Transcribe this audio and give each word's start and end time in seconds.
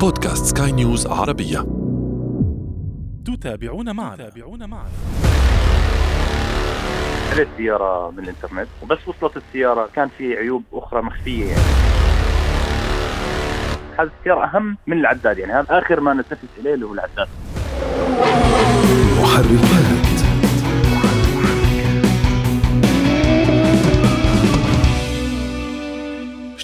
بودكاست 0.00 0.58
سكاي 0.58 0.72
نيوز 0.72 1.06
عربية. 1.06 1.66
تتابعون 3.26 3.96
معنا. 3.96 4.16
تتابعون 4.16 4.70
معنا. 4.70 4.88
اشتريت 7.28 7.48
سيارة 7.56 8.10
من 8.10 8.18
الإنترنت 8.18 8.68
وبس 8.82 8.98
وصلت 9.08 9.36
السيارة 9.36 9.88
كان 9.94 10.08
في 10.18 10.36
عيوب 10.36 10.62
أخرى 10.72 11.02
مخفية 11.02 11.44
يعني. 11.44 11.62
هذه 13.98 14.10
السيارة 14.18 14.44
أهم 14.44 14.76
من 14.86 14.98
العداد 14.98 15.38
يعني 15.38 15.52
هذا 15.52 15.66
آخر 15.78 16.00
ما 16.00 16.14
نتنفس 16.14 16.48
إليه 16.58 16.74
اللي 16.74 16.86
هو 16.86 16.92
العداد. 16.92 17.28
محركات. 19.20 19.97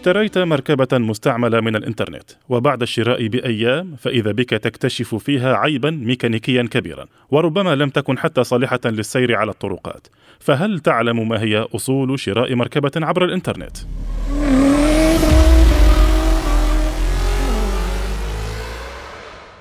اشتريت 0.05 0.39
مركبة 0.39 0.99
مستعملة 0.99 1.61
من 1.61 1.77
الإنترنت 1.77 2.31
وبعد 2.49 2.83
الشراء 2.83 3.27
بأيام 3.27 3.97
فإذا 3.97 4.33
بك 4.33 4.51
تكتشف 4.51 5.15
فيها 5.15 5.57
عيبا 5.57 5.91
ميكانيكيا 5.91 6.63
كبيرا 6.63 7.07
وربما 7.31 7.75
لم 7.75 7.91
تكن 7.91 8.19
حتى 8.19 8.45
صالحة 8.45 8.81
للسير 8.85 9.37
على 9.37 9.51
الطرقات 9.51 10.07
فهل 10.41 10.81
تعلم 10.81 11.29
ما 11.29 11.43
هي 11.43 11.67
أصول 11.75 12.21
شراء 12.21 12.55
مركبة 12.55 12.93
عبر 12.97 13.25
الإنترنت؟ 13.25 13.77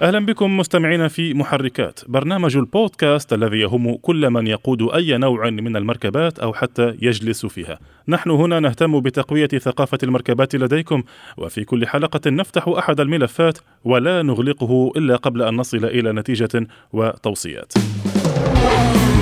أهلا 0.04 0.20
بكم 0.20 0.58
مستمعينا 0.58 1.08
في 1.08 1.34
محركات، 1.34 2.00
برنامج 2.08 2.58
البودكاست 2.58 3.34
الذي 3.34 3.60
يهم 3.60 3.96
كل 3.96 4.30
من 4.30 4.48
يقود 4.48 4.82
أي 4.82 5.18
نوع 5.18 5.50
من 5.50 5.76
المركبات 5.76 6.40
أو 6.40 6.54
حتى 6.54 6.98
يجلس 7.02 7.46
فيها. 7.46 7.80
نحن 8.08 8.30
هنا 8.30 8.60
نهتم 8.60 9.00
بتقوية 9.00 9.48
ثقافة 9.48 9.98
المركبات 10.04 10.56
لديكم، 10.56 11.04
وفي 11.38 11.64
كل 11.64 11.88
حلقة 11.88 12.30
نفتح 12.30 12.68
أحد 12.68 13.00
الملفات 13.00 13.58
ولا 13.84 14.22
نغلقه 14.22 14.92
إلا 14.98 15.16
قبل 15.16 15.42
أن 15.42 15.56
نصل 15.56 15.86
إلى 15.86 16.12
نتيجة 16.12 16.68
وتوصيات. 16.94 17.74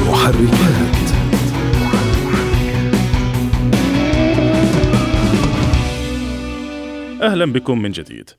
محركات 0.07 1.11
أهلا 7.21 7.45
بكم 7.45 7.81
من 7.81 7.91
جديد. 7.91 8.29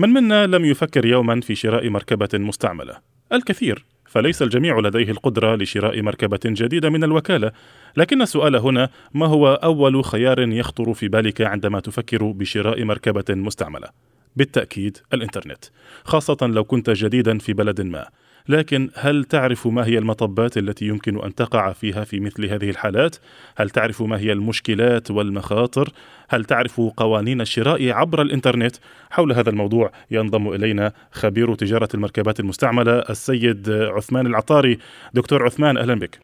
من 0.00 0.08
منا 0.08 0.46
لم 0.46 0.64
يفكر 0.64 1.06
يوما 1.06 1.40
في 1.40 1.54
شراء 1.54 1.88
مركبة 1.88 2.28
مستعملة؟ 2.34 2.96
الكثير، 3.32 3.84
فليس 4.06 4.42
الجميع 4.42 4.78
لديه 4.78 5.10
القدرة 5.10 5.56
لشراء 5.56 6.02
مركبة 6.02 6.40
جديدة 6.44 6.90
من 6.90 7.04
الوكالة، 7.04 7.52
لكن 7.96 8.22
السؤال 8.22 8.56
هنا 8.56 8.88
ما 9.14 9.26
هو 9.26 9.54
أول 9.54 10.04
خيار 10.04 10.40
يخطر 10.40 10.94
في 10.94 11.08
بالك 11.08 11.40
عندما 11.40 11.80
تفكر 11.80 12.24
بشراء 12.24 12.84
مركبة 12.84 13.24
مستعملة؟ 13.34 13.88
بالتأكيد 14.36 14.98
الإنترنت، 15.12 15.64
خاصة 16.04 16.36
لو 16.42 16.64
كنت 16.64 16.90
جديدا 16.90 17.38
في 17.38 17.52
بلد 17.52 17.80
ما. 17.80 18.08
لكن 18.48 18.90
هل 18.94 19.24
تعرف 19.24 19.66
ما 19.66 19.86
هي 19.86 19.98
المطبات 19.98 20.58
التي 20.58 20.84
يمكن 20.84 21.24
أن 21.24 21.34
تقع 21.34 21.72
فيها 21.72 22.04
في 22.04 22.20
مثل 22.20 22.46
هذه 22.46 22.70
الحالات؟ 22.70 23.16
هل 23.56 23.70
تعرف 23.70 24.02
ما 24.02 24.18
هي 24.18 24.32
المشكلات 24.32 25.10
والمخاطر؟ 25.10 25.88
هل 26.28 26.44
تعرف 26.44 26.80
قوانين 26.80 27.40
الشراء 27.40 27.90
عبر 27.90 28.22
الإنترنت؟ 28.22 28.76
حول 29.10 29.32
هذا 29.32 29.50
الموضوع 29.50 29.92
ينضم 30.10 30.48
إلينا 30.48 30.92
خبير 31.10 31.54
تجارة 31.54 31.88
المركبات 31.94 32.40
المستعملة 32.40 32.98
السيد 32.98 33.70
عثمان 33.70 34.26
العطاري. 34.26 34.78
دكتور 35.14 35.44
عثمان 35.44 35.76
أهلا 35.76 35.94
بك. 35.94 36.18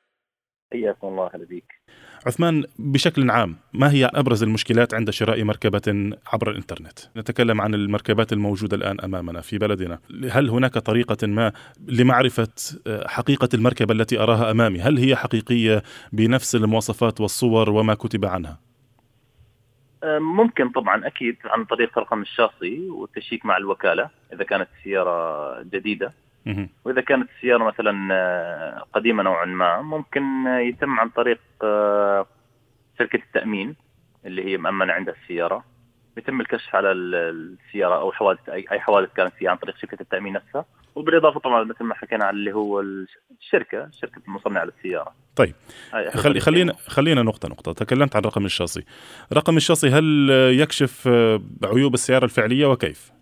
حياكم 0.72 1.06
الله 1.06 1.30
أهلا 1.34 1.44
بك 1.44 1.73
عثمان 2.26 2.64
بشكل 2.78 3.30
عام 3.30 3.56
ما 3.72 3.90
هي 3.90 4.04
أبرز 4.04 4.42
المشكلات 4.42 4.94
عند 4.94 5.10
شراء 5.10 5.44
مركبة 5.44 6.12
عبر 6.32 6.50
الإنترنت؟ 6.50 6.98
نتكلم 7.16 7.60
عن 7.60 7.74
المركبات 7.74 8.32
الموجودة 8.32 8.76
الآن 8.76 9.00
أمامنا 9.00 9.40
في 9.40 9.58
بلدنا، 9.58 9.98
هل 10.30 10.50
هناك 10.50 10.78
طريقة 10.78 11.26
ما 11.26 11.52
لمعرفة 11.88 12.48
حقيقة 13.06 13.48
المركبة 13.54 13.94
التي 13.94 14.18
أراها 14.18 14.50
أمامي؟ 14.50 14.80
هل 14.80 14.98
هي 14.98 15.16
حقيقية 15.16 15.82
بنفس 16.12 16.54
المواصفات 16.54 17.20
والصور 17.20 17.70
وما 17.70 17.94
كتب 17.94 18.24
عنها؟ 18.24 18.60
ممكن 20.04 20.70
طبعا 20.70 21.06
أكيد 21.06 21.36
عن 21.44 21.64
طريق 21.64 21.98
رقم 21.98 22.22
الشاصي 22.22 22.88
والتشيك 22.90 23.46
مع 23.46 23.56
الوكالة 23.56 24.10
إذا 24.32 24.44
كانت 24.44 24.68
السياره 24.78 25.62
جديدة. 25.62 26.12
وإذا 26.84 27.00
كانت 27.00 27.28
السيارة 27.36 27.64
مثلا 27.64 28.08
آه، 28.12 28.84
قديمة 28.92 29.22
نوعا 29.22 29.44
ما 29.44 29.82
ممكن 29.82 30.46
آه، 30.46 30.58
يتم 30.58 31.00
عن 31.00 31.08
طريق 31.08 31.40
آه، 31.64 32.26
شركة 32.98 33.16
التأمين 33.16 33.76
اللي 34.26 34.44
هي 34.44 34.56
مأمنة 34.56 34.92
عندها 34.92 35.14
السيارة 35.22 35.64
يتم 36.16 36.40
الكشف 36.40 36.74
على 36.76 36.92
ال- 36.92 37.14
السيارة 37.68 38.00
أو 38.00 38.12
حوادث 38.12 38.48
اي 38.48 38.80
حوادث 38.80 39.12
كانت 39.16 39.34
فيها 39.34 39.50
عن 39.50 39.56
طريق 39.56 39.76
شركة 39.76 39.96
التأمين 40.00 40.32
نفسها 40.32 40.64
وبالإضافة 40.94 41.40
طبعا 41.40 41.64
مثل 41.64 41.84
ما 41.84 41.94
حكينا 41.94 42.24
على 42.24 42.36
اللي 42.36 42.52
هو 42.52 42.80
الشركة 42.80 43.88
شركة 44.00 44.20
المصنع 44.28 44.64
للسيارة 44.64 45.14
طيب 45.36 45.54
خلي. 46.14 46.40
خلينا 46.40 46.72
خلينا 46.86 47.22
نقطة 47.22 47.48
نقطة، 47.48 47.72
تكلمت 47.72 48.16
عن 48.16 48.22
رقم 48.22 48.44
الشاصي. 48.44 48.84
رقم 49.32 49.56
الشاصي 49.56 49.88
هل 49.88 50.30
يكشف 50.60 51.08
عيوب 51.64 51.94
السيارة 51.94 52.24
الفعلية 52.24 52.66
وكيف؟ 52.66 53.13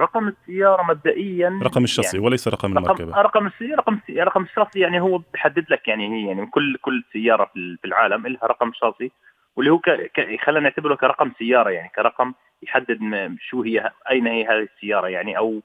رقم 0.00 0.28
السيارة 0.28 0.82
مبدئيا 0.82 1.60
رقم 1.62 1.84
الشاصي 1.84 2.16
يعني 2.16 2.26
وليس 2.26 2.48
رقم 2.48 2.78
رقم 2.78 2.84
المركبة. 2.84 3.22
رقم 3.22 3.46
السيارة 3.46 3.76
رقم 3.76 3.94
السيارة 3.94 4.24
رقم 4.28 4.42
الشاصي 4.42 4.80
يعني 4.80 5.00
هو 5.00 5.18
بيحدد 5.32 5.64
لك 5.70 5.88
يعني 5.88 6.08
هي 6.14 6.26
يعني 6.28 6.46
كل 6.46 6.76
كل 6.82 7.04
سيارة 7.12 7.50
في 7.54 7.78
العالم 7.84 8.26
لها 8.26 8.46
رقم 8.46 8.72
شاصي 8.74 9.10
واللي 9.56 9.70
هو 9.72 9.78
ك... 9.78 9.90
ك... 9.90 10.40
خلينا 10.44 10.60
نعتبره 10.60 10.94
كرقم 10.94 11.32
سيارة 11.38 11.70
يعني 11.70 11.88
كرقم 11.96 12.32
يحدد 12.62 12.98
شو 13.40 13.62
هي 13.62 13.90
أين 14.10 14.26
هي 14.26 14.44
هذه 14.46 14.68
السيارة 14.76 15.08
يعني 15.08 15.38
أو 15.38 15.62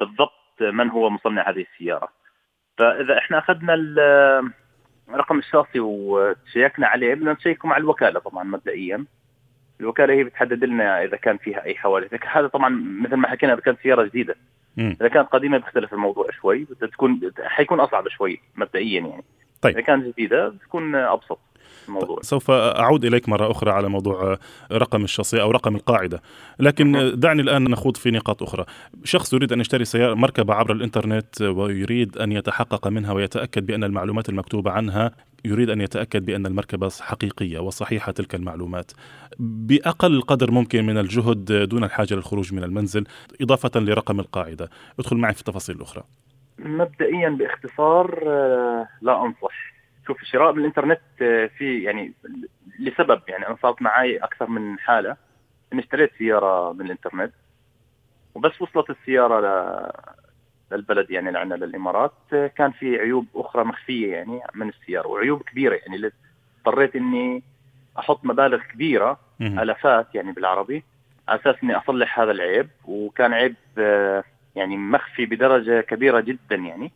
بالضبط 0.00 0.32
من 0.60 0.90
هو 0.90 1.10
مصنع 1.10 1.50
هذه 1.50 1.66
السيارة 1.72 2.08
فإذا 2.78 3.18
إحنا 3.18 3.38
أخذنا 3.38 3.74
ال- 3.74 4.50
رقم 5.10 5.38
الشاصي 5.38 5.80
وشيكنا 5.80 6.86
عليه 6.86 7.14
بدنا 7.14 7.32
نشيكه 7.32 7.68
مع 7.68 7.76
الوكالة 7.76 8.20
طبعا 8.20 8.44
مبدئيا 8.44 9.04
الوكالة 9.80 10.14
هي 10.14 10.24
بتحدد 10.24 10.64
لنا 10.64 11.04
إذا 11.04 11.16
كان 11.16 11.36
فيها 11.36 11.64
أي 11.64 11.74
حوادث 11.74 12.14
هذا 12.32 12.46
طبعا 12.46 12.68
مثل 13.02 13.14
ما 13.14 13.28
حكينا 13.28 13.52
إذا 13.52 13.60
كانت 13.60 13.78
سيارة 13.82 14.04
جديدة 14.04 14.36
مم. 14.76 14.96
إذا 15.00 15.08
كانت 15.08 15.28
قديمة 15.28 15.58
بيختلف 15.58 15.92
الموضوع 15.92 16.26
شوي 16.40 16.66
بدها 16.70 16.88
تكون 16.88 17.20
حيكون 17.44 17.80
أصعب 17.80 18.08
شوي 18.08 18.40
مبدئيا 18.56 19.00
يعني 19.00 19.24
طيب. 19.62 19.74
إذا 19.74 19.86
كانت 19.86 20.06
جديدة 20.06 20.48
بتكون 20.48 20.94
أبسط 20.94 21.38
الموضوع. 21.88 22.18
سوف 22.22 22.50
أعود 22.50 23.04
إليك 23.04 23.28
مرة 23.28 23.50
أخرى 23.50 23.70
على 23.70 23.88
موضوع 23.88 24.38
رقم 24.72 25.04
الشاصي 25.04 25.40
أو 25.40 25.50
رقم 25.50 25.76
القاعدة. 25.76 26.22
لكن 26.58 26.92
مهم. 26.92 27.10
دعني 27.10 27.42
الآن 27.42 27.64
نخوض 27.64 27.96
في 27.96 28.10
نقاط 28.10 28.42
أخرى. 28.42 28.64
شخص 29.04 29.32
يريد 29.32 29.52
أن 29.52 29.60
يشتري 29.60 29.84
سيارة 29.84 30.14
مركبة 30.14 30.54
عبر 30.54 30.72
الإنترنت 30.72 31.42
ويريد 31.42 32.18
أن 32.18 32.32
يتحقق 32.32 32.88
منها 32.88 33.12
ويتأكد 33.12 33.66
بأن 33.66 33.84
المعلومات 33.84 34.28
المكتوبة 34.28 34.70
عنها 34.70 35.10
يريد 35.44 35.70
أن 35.70 35.80
يتأكد 35.80 36.24
بأن 36.24 36.46
المركبة 36.46 36.90
حقيقية 37.00 37.58
وصحيحة 37.58 38.12
تلك 38.12 38.34
المعلومات. 38.34 38.92
بأقل 39.38 40.22
قدر 40.22 40.50
ممكن 40.50 40.86
من 40.86 40.98
الجهد 40.98 41.68
دون 41.68 41.84
الحاجة 41.84 42.14
للخروج 42.14 42.54
من 42.54 42.64
المنزل 42.64 43.04
إضافة 43.40 43.80
لرقم 43.80 44.20
القاعدة. 44.20 44.70
ادخل 44.98 45.16
معي 45.16 45.34
في 45.34 45.40
التفاصيل 45.40 45.76
الأخرى 45.76 46.02
مبدئيا 46.58 47.28
باختصار 47.28 48.22
آه، 48.26 48.88
لا 49.02 49.24
أنصح. 49.24 49.75
شوف 50.06 50.22
الشراء 50.22 50.52
من 50.52 50.58
الانترنت 50.58 51.00
آه، 51.22 51.46
في 51.46 51.82
يعني 51.82 52.12
لسبب 52.78 53.22
يعني 53.28 53.46
أنا 53.46 53.56
صارت 53.62 53.82
معي 53.82 54.16
أكثر 54.16 54.50
من 54.50 54.78
حالة 54.78 55.16
إني 55.72 55.80
اشتريت 55.82 56.10
سيارة 56.18 56.72
من 56.72 56.86
الانترنت 56.86 57.32
وبس 58.34 58.62
وصلت 58.62 58.90
السيارة 58.90 59.40
ل... 59.40 59.90
للبلد 60.72 61.10
يعني 61.10 61.30
لعنا 61.30 61.54
للإمارات. 61.54 62.12
آه، 62.32 62.46
كان 62.46 62.70
في 62.70 62.96
عيوب 62.96 63.26
أخرى 63.34 63.64
مخفية 63.64 64.12
يعني 64.12 64.40
من 64.54 64.68
السيارة 64.68 65.08
وعيوب 65.08 65.42
كبيرة 65.42 65.74
يعني 65.74 66.12
اضطريت 66.58 66.96
إني 66.96 67.42
أحط 67.98 68.24
مبالغ 68.24 68.62
كبيرة. 68.72 69.20
الافات 69.62 70.14
يعني 70.14 70.32
بالعربي 70.32 70.84
على 71.28 71.40
أساس 71.40 71.56
إني 71.62 71.76
أصلح 71.76 72.20
هذا 72.20 72.30
العيب 72.30 72.68
وكان 72.84 73.32
عيب 73.32 73.54
آه، 73.78 74.24
يعني 74.56 74.76
مخفي 74.76 75.26
بدرجة 75.26 75.80
كبيرة 75.80 76.20
جدا 76.20 76.56
يعني. 76.56 76.92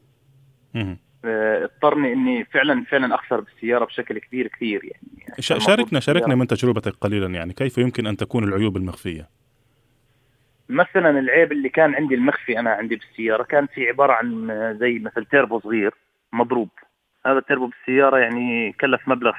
اضطرني 1.25 2.13
إني 2.13 2.45
فعلا 2.45 2.85
فعلا 2.85 3.15
أخسر 3.15 3.41
بالسيارة 3.41 3.85
بشكل 3.85 4.19
كبير 4.19 4.47
كثير 4.49 4.81
يعني. 4.85 5.25
شا- 5.39 5.59
شاركنا 5.59 6.01
شاركنا 6.01 6.35
من 6.35 6.47
تجربتك 6.47 6.93
قليلا 7.01 7.27
يعني. 7.27 7.53
كيف 7.53 7.79
يمكن 7.79 8.07
أن 8.07 8.17
تكون 8.17 8.45
العيوب 8.45 8.77
المخفية؟ 8.77 9.29
مثلا 10.69 11.19
العيب 11.19 11.53
اللي 11.53 11.69
كان 11.69 11.95
عندي 11.95 12.15
المخفي 12.15 12.59
أنا 12.59 12.71
عندي 12.71 12.97
بالسيارة 12.97 13.43
كان 13.43 13.67
في 13.67 13.89
عبارة 13.89 14.13
عن 14.13 14.51
آه، 14.51 14.73
زي 14.73 14.99
مثل 14.99 15.25
تيربو 15.25 15.61
صغير 15.61 15.95
مضروب. 16.33 16.69
هذا 17.27 17.39
التيربو 17.39 17.67
بالسيارة 17.67 18.19
يعني 18.19 18.73
كلف 18.73 19.09
مبلغ. 19.09 19.33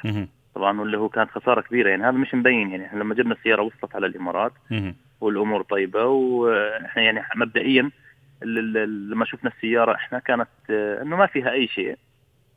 طبعا 0.55 0.79
واللي 0.81 0.97
هو 0.97 1.09
كانت 1.09 1.29
خسارة 1.31 1.61
كبيرة 1.61 1.89
يعني. 1.89 2.03
هذا 2.03 2.11
مش 2.11 2.33
مبين 2.35 2.71
يعني. 2.71 2.85
إحنا 2.85 2.99
لما 2.99 3.15
جبنا 3.15 3.33
السيارة 3.33 3.61
وصلت 3.61 3.95
على 3.95 4.05
الإمارات. 4.07 4.53
والأمور 5.21 5.61
طيبة 5.61 6.05
وإحنا 6.05 7.03
يعني 7.03 7.21
مبدئيا 7.35 7.91
لما 8.43 9.25
شفنا 9.25 9.51
السيارة 9.55 9.95
إحنا 9.95 10.19
كانت 10.19 10.47
آه، 10.69 11.01
إنه 11.01 11.15
ما 11.17 11.25
فيها 11.25 11.51
أي 11.51 11.67
شيء. 11.67 11.97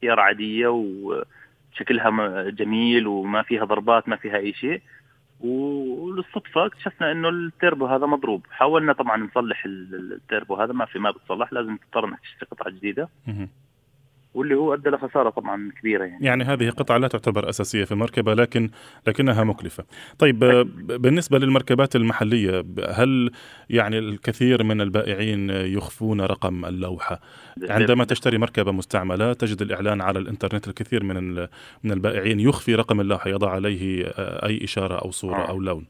سيارة 0.00 0.20
عادية 0.20 0.68
وشكلها 0.68 2.50
جميل 2.50 3.06
وما 3.06 3.42
فيها 3.42 3.64
ضربات 3.64 4.08
ما 4.08 4.16
فيها 4.16 4.36
أي 4.36 4.52
شيء. 4.52 4.82
وللصدفة 5.40 6.66
اكتشفنا 6.66 7.12
إنه 7.12 7.28
التيربو 7.28 7.86
هذا 7.86 8.06
مضروب. 8.06 8.46
حاولنا 8.50 8.92
طبعا 8.92 9.16
نصلح 9.16 9.64
التيربو 9.66 10.54
هذا 10.54 10.72
ما 10.72 10.84
في 10.84 10.98
ما 10.98 11.10
بتصلح 11.10 11.52
لازم 11.52 11.76
تضطر 11.76 12.04
إنك 12.04 12.20
تشتري 12.20 12.48
قطعة 12.50 12.70
جديدة. 12.70 13.08
واللي 14.34 14.54
هو 14.54 14.74
أدى 14.74 14.90
لخساره 14.90 15.30
طبعا 15.30 15.70
كبيرة 15.80 16.04
يعني 16.04 16.26
يعني 16.26 16.44
هذه 16.44 16.70
قطعة 16.70 16.98
لا 16.98 17.08
تعتبر 17.08 17.48
أساسية 17.48 17.84
في 17.84 17.92
المركبه 17.92 18.34
لكن 18.34 18.70
لكنها 19.06 19.44
مكلفة. 19.44 19.84
طيب 20.18 20.38
بالنسبة 20.86 21.38
للمركبات 21.38 21.96
المحلية 21.96 22.64
هل 22.88 23.30
يعني 23.70 23.98
الكثير 23.98 24.62
من 24.62 24.80
البائعين 24.80 25.50
يخفون 25.50 26.20
رقم 26.20 26.64
اللوحة؟ 26.64 27.20
عندما 27.70 28.04
تشتري 28.04 28.38
مركبة 28.38 28.72
مستعملة 28.72 29.32
تجد 29.32 29.62
الإعلان 29.62 30.00
على 30.00 30.18
الإنترنت 30.18 30.68
الكثير 30.68 31.04
من 31.04 31.34
من 31.84 31.92
البائعين 31.92 32.40
يخفي 32.40 32.74
رقم 32.74 33.00
اللوحة 33.00 33.30
يضع 33.30 33.50
عليه 33.50 34.06
أي 34.18 34.64
إشارة 34.64 34.94
أو 34.94 35.10
صورة 35.10 35.36
آه. 35.36 35.48
أو 35.48 35.60
لون. 35.60 35.86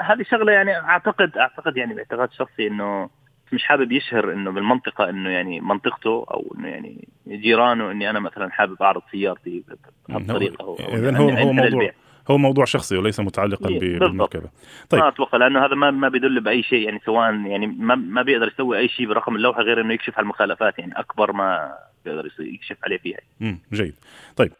هذه 0.00 0.22
شغلة 0.30 0.52
يعني 0.52 0.76
أعتقد 0.76 1.36
أعتقد 1.36 1.76
يعني 1.76 1.94
باعتقاد 1.94 2.32
شخصي 2.32 2.66
إنه 2.66 3.10
مش 3.52 3.64
حابب 3.64 3.92
يشهر 3.92 4.32
إنه 4.32 4.50
بالمنطقة 4.50 5.08
إنه 5.10 5.30
يعني 5.30 5.60
منطقته 5.60 6.26
أو 6.30 6.54
إنه 6.58 6.68
يعني 6.68 7.08
جيرانه 7.28 7.90
إني 7.90 8.10
أنا 8.10 8.20
مثلا 8.20 8.50
حابب 8.50 8.82
أعرض 8.82 9.02
سيارتي 9.10 9.64
بهالطريقه 10.08 10.76
اذا 10.94 11.16
هو 11.16 11.28
هو 11.28 11.52
موضوع 11.52 11.90
هو 12.30 12.38
موضوع 12.38 12.64
شخصي 12.64 12.96
وليس 12.96 13.20
متعلقا 13.20 13.68
إيه، 13.68 13.98
بالمركبة. 13.98 14.50
طيب. 14.90 15.00
ما 15.00 15.08
أتوقع 15.08 15.38
لأنه 15.38 15.64
هذا 15.64 15.74
ما 15.74 15.90
ما 15.90 16.08
بيدل 16.08 16.40
بأي 16.40 16.62
شيء 16.62 16.84
يعني 16.84 17.00
سواء 17.06 17.34
يعني 17.34 17.66
ما 17.66 17.94
ما 17.94 18.22
بيقدر 18.22 18.48
يسوي 18.48 18.78
أي 18.78 18.88
شيء 18.88 19.06
برقم 19.06 19.36
اللوحة 19.36 19.62
غير 19.62 19.80
إنه 19.80 19.94
يكشف 19.94 20.14
على 20.18 20.22
المخالفات 20.22 20.78
يعني 20.78 20.92
أكبر 20.96 21.32
ما 21.32 21.74
بيقدر 22.04 22.30
يكشف 22.38 22.76
عليه 22.84 22.98
فيها. 22.98 23.18
امم 23.42 23.58
جيد. 23.72 23.94
طيب. 24.36 24.52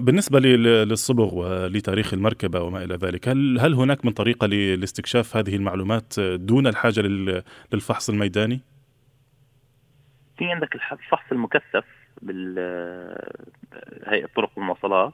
بالنسبة 0.00 0.40
للصبغ 0.40 1.34
ولتاريخ 1.34 2.14
المركبة 2.14 2.60
وما 2.60 2.84
إلى 2.84 2.94
ذلك 2.94 3.28
هل, 3.28 3.58
هل 3.60 3.74
هناك 3.74 4.04
من 4.04 4.12
طريقة 4.12 4.46
لاستكشاف 4.46 5.36
هذه 5.36 5.56
المعلومات 5.56 6.20
دون 6.20 6.66
الحاجة 6.66 7.00
للفحص 7.72 8.10
الميداني؟ 8.10 8.60
في 10.38 10.44
عندك 10.44 10.74
الفحص 10.74 11.32
المكثف 11.32 11.84
بالهيئة 12.22 12.66
طرق 14.36 14.50
المواصلات. 14.58 15.12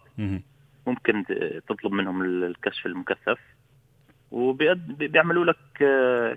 ممكن 0.86 1.24
تطلب 1.68 1.92
منهم 1.92 2.22
الكشف 2.22 2.86
المكثف 2.86 3.38
وبيعملوا 4.30 5.44
لك 5.44 5.56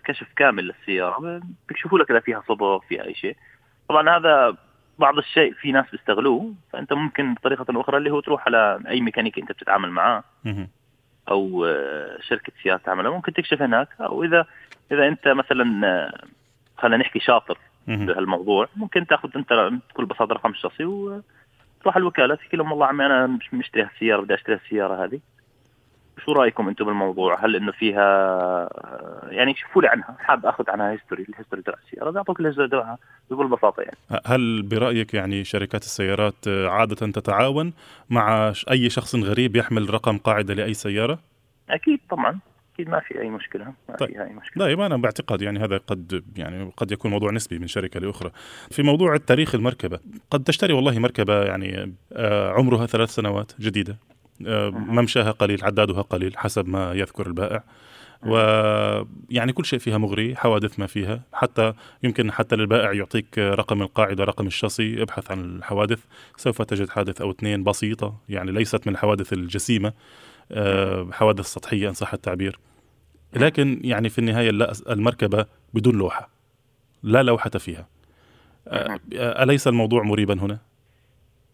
كشف 0.03 0.27
كامل 0.35 0.63
للسيارة 0.67 1.41
بيكشفوا 1.67 1.99
لك 1.99 2.11
إذا 2.11 2.19
فيها 2.19 2.43
صبغ 2.47 2.79
فيها 2.79 3.03
أي 3.03 3.15
شيء. 3.15 3.35
طبعا 3.89 4.17
هذا 4.17 4.57
بعض 4.99 5.17
الشيء 5.17 5.53
في 5.53 5.71
ناس 5.71 5.85
بيستغلوه 5.91 6.53
فأنت 6.73 6.93
ممكن 6.93 7.33
بطريقه 7.33 7.81
أخرى 7.81 7.97
اللي 7.97 8.11
هو 8.11 8.19
تروح 8.19 8.45
على 8.47 8.79
أي 8.87 9.01
ميكانيكي 9.01 9.41
أنت 9.41 9.51
بتتعامل 9.51 9.89
معاه. 9.91 10.23
أو 11.29 11.65
آه، 11.65 12.17
شركة 12.21 12.53
سيارات 12.63 12.85
تعملها. 12.85 13.11
ممكن 13.11 13.33
تكشف 13.33 13.61
هناك. 13.61 13.87
أو 14.01 14.23
إذا 14.23 14.45
إذا 14.91 15.07
أنت 15.07 15.27
مثلا 15.27 15.87
آه، 15.87 16.23
خلينا 16.77 16.97
نحكي 16.97 17.19
شاطر 17.19 17.57
بهالموضوع 18.05 18.67
ممكن 18.75 19.07
تأخذ 19.07 19.29
أنت 19.35 19.53
بكل 19.89 20.05
بساطة 20.05 20.33
رقم 20.33 20.49
الشخصي 20.51 20.85
وتروح 20.85 21.97
الوكالة 21.97 22.35
تحكي 22.35 22.57
لهم 22.57 22.71
والله 22.71 22.85
عمي 22.85 23.05
أنا 23.05 23.27
مش 23.27 23.53
مشتري 23.53 23.83
هالسيارة 23.83 24.21
بدي 24.21 24.33
أشتري 24.33 24.55
السياره 24.55 25.03
هذه. 25.05 25.19
شو 26.25 26.31
رأيكم 26.31 26.67
أنتم 26.67 26.85
بالموضوع؟ 26.85 27.45
هل 27.45 27.55
إنه 27.55 27.71
فيها 27.71 28.05
يعني 29.29 29.55
شوفوا 29.55 29.81
لي 29.81 29.87
عنها، 29.87 30.15
حاب 30.19 30.45
أخذ 30.45 30.69
عنها 30.69 30.91
history، 30.91 31.25
ال 31.29 31.33
history 31.33 31.61
تبع 31.61 31.75
السياره، 31.85 32.09
بيعطوك 32.09 32.39
ال 32.39 32.43
history 32.43 32.67
تبعها 32.67 32.97
بكل 33.31 33.47
بساطة 33.47 33.81
يعني. 33.81 33.97
هل 34.25 34.61
برأيك 34.61 35.13
يعني 35.13 35.43
شركات 35.43 35.81
السيارات 35.81 36.47
عادة 36.47 36.95
تتعاون 36.95 37.73
مع 38.09 38.53
أي 38.71 38.89
شخص 38.89 39.15
غريب 39.15 39.55
يحمل 39.55 39.93
رقم 39.93 40.17
قاعدة 40.17 40.53
لأي 40.53 40.73
سيارة؟ 40.73 41.19
أكيد 41.69 41.99
طبعا 42.09 42.39
أكيد 42.73 42.89
ما 42.89 42.99
في 42.99 43.21
أي 43.21 43.29
مشكلة 43.29 43.65
ما 43.89 43.95
طيب. 43.95 44.09
فيها 44.09 44.23
أي 44.23 44.33
مشكلة 44.33 44.65
طيب 44.65 44.79
أنا 44.79 44.97
باعتقاد 44.97 45.41
يعني 45.41 45.59
هذا 45.59 45.77
قد 45.77 46.23
يعني 46.37 46.71
قد 46.77 46.91
يكون 46.91 47.11
موضوع 47.11 47.31
نسبي 47.31 47.59
من 47.59 47.67
شركة 47.67 47.99
لأخرى 47.99 48.31
في 48.71 48.83
موضوع 48.83 49.15
التاريخ 49.15 49.55
المركبة 49.55 49.99
قد 50.31 50.43
تشتري 50.43 50.73
والله 50.73 50.99
مركبة 50.99 51.43
يعني 51.43 51.93
آه، 52.13 52.51
عمرها 52.51 52.85
ثلاث 52.85 53.09
سنوات 53.09 53.51
جديدة 53.59 53.97
ممشاها 54.39 55.31
قليل 55.31 55.63
عدادها 55.63 56.01
قليل 56.01 56.37
حسب 56.37 56.67
ما 56.67 56.93
يذكر 56.93 57.27
البائع. 57.27 57.63
ويعني 58.25 59.53
كل 59.53 59.65
شيء 59.65 59.79
فيها 59.79 59.97
مغري 59.97 60.35
حوادث 60.35 60.79
ما 60.79 60.87
فيها. 60.87 61.21
حتى 61.33 61.73
يمكن 62.03 62.31
حتى 62.31 62.55
للبائع 62.55 62.93
يعطيك 62.93 63.37
رقم 63.37 63.81
القاعدة 63.81 64.23
رقم 64.23 64.47
الشاصي 64.47 65.01
ابحث 65.01 65.31
عن 65.31 65.39
الحوادث. 65.39 65.99
سوف 66.37 66.61
تجد 66.61 66.89
حادث 66.89 67.21
أو 67.21 67.31
اثنين 67.31 67.63
بسيطة 67.63 68.17
يعني 68.29 68.51
ليست 68.51 68.87
من 68.87 68.93
الحوادث 68.93 69.33
الجسيمة 69.33 69.93
آه، 70.51 71.09
حوادث 71.11 71.45
سطحية 71.45 71.89
إن 71.89 71.93
صح 71.93 72.13
التعبير 72.13 72.59
لكن 73.35 73.79
يعني 73.83 74.09
في 74.09 74.19
النهاية 74.19 74.49
المركبة 74.89 75.45
بدون 75.73 75.95
لوحة 75.95 76.29
لا 77.03 77.23
لوحة 77.23 77.49
فيها. 77.49 77.87
آه، 78.67 78.99
أليس 79.13 79.67
الموضوع 79.67 80.03
مريبا 80.03 80.41
هنا؟ 80.41 80.59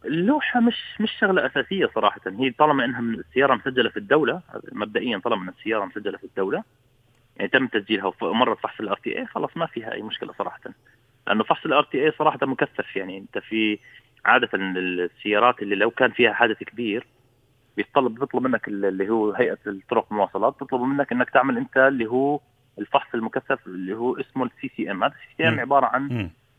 اللوحة 0.06 0.60
مش 0.60 0.78
مش 1.00 1.12
شغلة 1.20 1.46
أساسية 1.46 1.90
صراحة. 1.96 2.22
هي 2.28 2.52
طالما 2.52 2.86
إنها 2.86 3.02
من 3.02 3.14
السيارة 3.20 3.56
مسجلة 3.56 3.90
في 3.90 3.98
الدولة 3.98 4.42
مبدئيا 4.72 5.18
طالما 5.18 5.44
إن 5.44 5.50
السيارة 5.50 5.86
مسجلة 5.86 6.18
في 6.18 6.24
الدولة 6.24 6.64
يعني 7.38 7.50
تم 7.50 7.68
تسجيلها 7.68 8.14
ومرت 8.22 8.60
فحص 8.60 8.80
ال 8.80 8.98
RTA 8.98 9.26
خلاص 9.26 9.58
ما 9.58 9.66
فيها 9.66 9.94
أي 9.94 10.02
مشكلة 10.02 10.34
صراحة. 10.34 10.60
لأنه 11.28 11.44
فحص 11.44 11.66
ال 11.66 11.84
RTA 11.84 12.12
صراحة 12.12 12.40
مكثف 12.42 12.96
يعني 12.96 13.18
أنت 13.18 13.38
في 13.38 13.80
عادة 14.26 14.50
السيارات 14.54 15.62
اللي 15.62 15.76
لو 15.76 15.92
كان 15.92 16.12
فيها 16.12 16.34
حادث 16.34 16.64
كبير 16.64 17.08
بيطلب 17.78 18.20
بيطلب 18.20 18.44
منك 18.44 18.68
اللي 18.68 19.10
هو 19.10 19.32
هيئة 19.32 19.58
الطرق 19.68 20.08
المواصلات 20.12 20.56
بيطلب 20.60 20.82
منك 20.82 21.12
إنك 21.12 21.30
تعمل 21.30 21.58
أنت 21.58 21.78
اللي 21.78 22.06
هو 22.06 22.40
الفحص 22.80 23.08
المكثف 23.14 23.68
اللي 23.68 23.94
هو 23.94 24.20
اسمه 24.20 24.46
ال 24.46 24.72
CCM 24.78 25.04
هذا 25.04 25.14
ال 25.14 25.36
CCM 25.38 25.60
عبارة 25.60 25.86
عن 25.86 26.10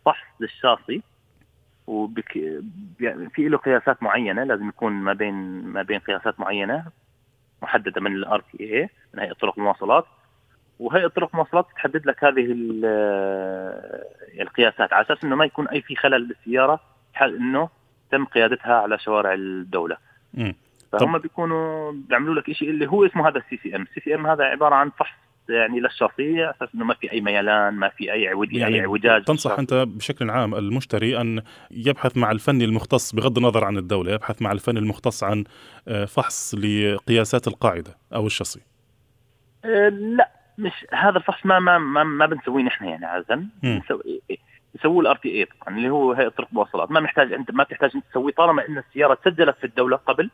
فحص 0.06 0.26
للشاصي. 0.40 1.02
وبك 1.92 2.36
يعني 3.00 3.30
في 3.30 3.48
له 3.48 3.58
قياسات 3.58 4.02
معينة 4.02 4.44
لازم 4.44 4.68
يكون 4.68 4.92
ما 4.92 5.12
بين 5.12 5.64
ما 5.64 5.82
بين 5.82 5.98
قياسات 5.98 6.40
معينة 6.40 6.84
محددة 7.62 8.00
من 8.00 8.12
ال 8.12 8.40
RTA 8.40 8.88
من 9.14 9.20
هيئة 9.20 9.32
طرق 9.32 9.58
المواصلات 9.58 10.04
وهيئة 10.78 11.06
طرق 11.06 11.28
المواصلات 11.32 11.66
تحدد 11.76 12.06
لك 12.06 12.24
هذه 12.24 12.46
القياسات 14.40 14.92
على 14.92 15.06
أساس 15.06 15.24
إنه 15.24 15.36
ما 15.36 15.44
يكون 15.44 15.68
اي 15.68 15.82
في 15.82 15.96
خلل 15.96 16.26
بالسيارة 16.26 16.80
حال 17.14 17.36
إنه 17.36 17.68
تم 18.10 18.24
قيادتها 18.24 18.74
على 18.74 18.98
شوارع 18.98 19.32
الدولة. 19.34 19.96
فهم 20.92 21.18
بيكونوا 21.18 21.92
بيعملوا 21.92 22.34
لك 22.34 22.52
شيء 22.52 22.70
اللي 22.70 22.86
هو 22.86 23.06
اسمه 23.06 23.28
هذا 23.28 23.38
ال 23.38 23.56
CCM، 23.56 23.82
ال 23.82 24.00
CCM 24.00 24.26
هذا 24.26 24.44
عبارة 24.44 24.74
عن 24.74 24.90
فحص 24.90 25.18
يعني 25.48 25.80
للشاصي 25.80 26.27
على 26.27 26.50
أساس 26.50 26.68
إنه 26.74 26.84
ما 26.84 26.94
في 26.94 27.12
أي 27.12 27.20
ميلان 27.20 27.74
ما 27.74 27.88
في 27.88 28.12
أي 28.12 28.28
عوج 28.28 28.52
يعني 28.52 28.74
اي 28.74 28.80
اعوجاج 28.80 29.24
تنصح 29.24 29.58
أنت 29.58 29.74
بشكل 29.74 30.30
عام 30.30 30.54
المشتري 30.54 31.20
أن 31.20 31.42
يبحث 31.70 32.16
مع 32.16 32.30
الفني 32.30 32.64
المختص 32.64 33.14
بغض 33.14 33.38
النظر 33.38 33.64
عن 33.64 33.78
الدولة 33.78 34.12
يبحث 34.12 34.42
مع 34.42 34.52
الفني 34.52 34.78
المختص 34.78 35.24
عن 35.24 35.44
آه، 35.88 36.04
فحص 36.04 36.54
لقياسات 36.54 37.48
القاعدة 37.48 37.96
أو 38.14 38.26
الشاصي؟ 38.26 38.60
أه 39.64 39.88
لا 39.88 40.30
مش 40.58 40.86
هذا 40.92 41.16
الفحص 41.16 41.46
ما 41.46 41.58
ما 41.58 41.78
ما, 41.78 42.04
ما 42.04 42.26
بنسويه 42.26 42.62
نحن 42.64 42.84
يعني 42.84 43.06
عادة. 43.06 43.42
يسووه 44.74 45.00
ال 45.00 45.16
RTA 45.16 45.44
طبعا 45.44 45.76
اللي 45.76 45.90
هو 45.90 46.12
هيئه 46.12 46.28
طرق 46.28 46.48
المواصلات 46.50 46.90
ما 46.90 47.00
محتاج 47.00 47.32
انت 47.32 47.50
ما 47.50 47.64
تحتاج 47.64 47.90
أنت 47.94 48.04
تسويه 48.10 48.32
طالما 48.32 48.68
إن 48.68 48.78
السيارة 48.78 49.18
سجلت 49.24 49.56
في 49.58 49.64
الدولة 49.64 49.96
قبل. 49.96 50.30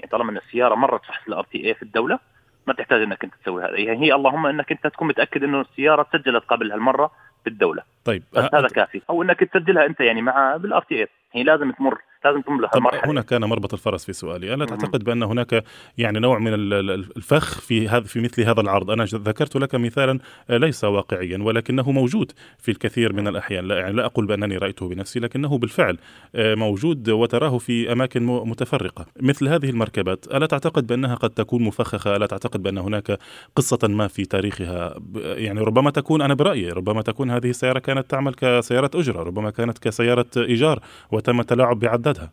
يعني 0.00 0.10
طالما 0.10 0.30
إن 0.30 0.36
السيارة 0.36 0.74
مرت 0.74 1.04
فحص 1.04 1.26
ال 1.28 1.44
RTA 1.44 1.74
في 1.74 1.82
الدولة 1.82 2.18
ما 2.66 2.74
تحتاج 2.74 3.02
إنك 3.02 3.24
أنت 3.24 3.34
تسوي 3.42 3.64
هذا. 3.64 3.80
يعني 3.80 4.06
هي 4.06 4.14
اللهم 4.14 4.46
إنك 4.46 4.72
أنت 4.72 4.86
تكون 4.86 5.08
متأكد 5.08 5.44
إنه 5.44 5.60
السيارة 5.60 6.06
سجلت 6.12 6.44
قبل 6.44 6.72
هالمرة 6.72 7.10
بالدولة. 7.44 7.82
طيب 8.04 8.22
بس 8.32 8.54
هذا 8.54 8.68
كافي. 8.68 9.02
أو 9.10 9.22
إنك 9.22 9.40
تسجلها 9.40 9.86
أنت 9.86 10.00
يعني 10.00 10.22
مع 10.22 10.56
بال 10.56 10.82
RTA 10.82 11.42
لازم 11.42 11.70
تمر 11.70 11.98
لازم 12.24 12.40
تمر 12.40 12.68
المرحله 12.76 13.10
هنا 13.10 13.20
كان 13.20 13.44
مربط 13.44 13.72
الفرس 13.72 14.04
في 14.04 14.12
سؤالي. 14.12 14.54
ألا 14.54 14.64
تعتقد 14.64 15.04
بأن 15.04 15.22
هناك 15.22 15.64
يعني 15.98 16.18
نوع 16.18 16.38
من 16.38 16.52
الفخ 16.54 17.60
في 17.60 17.88
هذا 17.88 18.04
في 18.04 18.20
مثل 18.20 18.42
هذا 18.42 18.60
العرض؟ 18.60 18.90
أنا 18.90 19.04
ذكرت 19.04 19.56
لك 19.56 19.74
مثالا 19.74 20.18
ليس 20.50 20.84
واقعيا 20.84 21.38
ولكنه 21.42 21.92
موجود 21.92 22.32
في 22.58 22.70
الكثير 22.70 23.12
من 23.12 23.28
الأحيان. 23.28 23.64
لا 23.64 23.78
يعني 23.78 23.92
لا 23.92 24.04
أقول 24.04 24.26
بأنني 24.26 24.56
رأيته 24.56 24.88
بنفسي 24.88 25.20
لكنه 25.20 25.58
بالفعل 25.58 25.98
آه، 26.34 26.54
موجود 26.54 27.10
وتراه 27.10 27.58
في 27.58 27.92
أماكن 27.92 28.26
متفرقة. 28.26 29.06
مثل 29.20 29.48
هذه 29.48 29.70
المركبات 29.70 30.26
ألا 30.26 30.46
تعتقد 30.46 30.86
بأنها 30.86 31.14
قد 31.14 31.30
تكون 31.30 31.62
مفخخة؟ 31.62 32.16
ألا 32.16 32.26
تعتقد 32.26 32.62
بأن 32.62 32.78
هناك 32.78 33.18
قصة 33.56 33.88
ما 33.88 34.08
في 34.08 34.24
تاريخها؟ 34.24 34.94
يعني 35.14 35.60
ربما 35.60 35.90
تكون 35.90 36.22
أنا 36.22 36.34
برأيي 36.34 36.70
ربما 36.70 37.02
تكون 37.02 37.30
هذه 37.30 37.50
السيارة 37.50 37.78
كانت 37.78 38.10
تعمل 38.10 38.34
كسيارة 38.34 38.90
أجرة 38.94 39.22
ربما 39.22 39.50
كانت 39.50 39.78
كسيارة 39.78 40.26
إيجار 40.36 40.80
وتم 41.12 41.40
التلاعب 41.40 41.78
بعدادها 42.14 42.32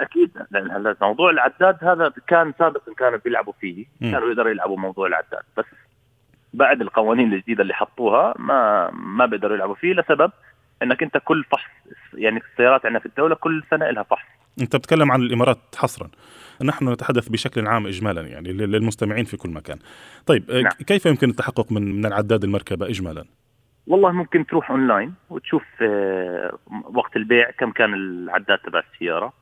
أكيد. 0.00 0.30
لأن 0.50 0.70
هلا 0.70 0.96
موضوع 1.02 1.30
العداد 1.30 1.84
هذا 1.84 2.12
كان 2.26 2.52
سابقا 2.58 2.94
كانوا 2.98 3.18
بيلعبوا 3.24 3.52
فيه. 3.60 3.86
م. 4.00 4.10
كانوا 4.10 4.28
يقدروا 4.28 4.50
يلعبوا 4.50 4.76
موضوع 4.76 5.06
العداد. 5.06 5.42
بس 5.56 5.64
بعد 6.54 6.80
القوانين 6.80 7.32
الجديدة 7.32 7.62
اللي 7.62 7.74
حطوها 7.74 8.34
ما 8.38 8.90
ما 8.90 9.26
بيقدروا 9.26 9.56
يلعبوا 9.56 9.74
فيه 9.74 9.92
لسبب 9.92 10.32
إنك 10.82 11.02
أنت 11.02 11.16
كل 11.24 11.44
فحص 11.44 11.70
يعني 12.14 12.40
السيارات 12.52 12.86
عندنا 12.86 13.00
في 13.00 13.06
الدولة 13.06 13.34
كل 13.34 13.62
سنة 13.70 13.90
لها 13.90 14.02
فحص. 14.02 14.28
أنت 14.60 14.76
بتتكلم 14.76 15.12
عن 15.12 15.20
الإمارات 15.20 15.58
حصرا. 15.76 16.10
نحن 16.62 16.88
نتحدث 16.88 17.28
بشكل 17.28 17.66
عام 17.66 17.86
اجمالا 17.86 18.22
يعني 18.22 18.52
للمستمعين 18.52 19.24
في 19.24 19.36
كل 19.36 19.50
مكان. 19.50 19.78
طيب 20.26 20.50
نعم. 20.50 20.72
كيف 20.86 21.06
يمكن 21.06 21.30
التحقق 21.30 21.72
من 21.72 21.94
من 21.94 22.06
العداد 22.06 22.44
المركبة 22.44 22.86
اجمالا؟ 22.86 23.24
والله 23.90 24.12
ممكن 24.12 24.46
تروح 24.46 24.70
أونلاين 24.70 25.14
وتشوف 25.30 25.64
آه، 25.82 26.58
وقت 26.94 27.16
البيع 27.16 27.50
كم 27.50 27.70
كان 27.70 27.94
العداد 27.94 28.58
تبع 28.58 28.82
السيارة. 28.92 29.32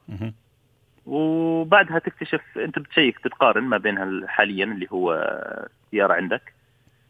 وبعدها 1.06 1.98
تكتشف 1.98 2.40
أنت 2.56 2.78
بتشيك 2.78 3.18
تتقارن 3.18 3.64
ما 3.64 3.76
بينها 3.78 4.26
حاليا 4.26 4.64
اللي 4.64 4.86
هو 4.92 5.14
السياره 5.84 6.12
عندك. 6.14 6.52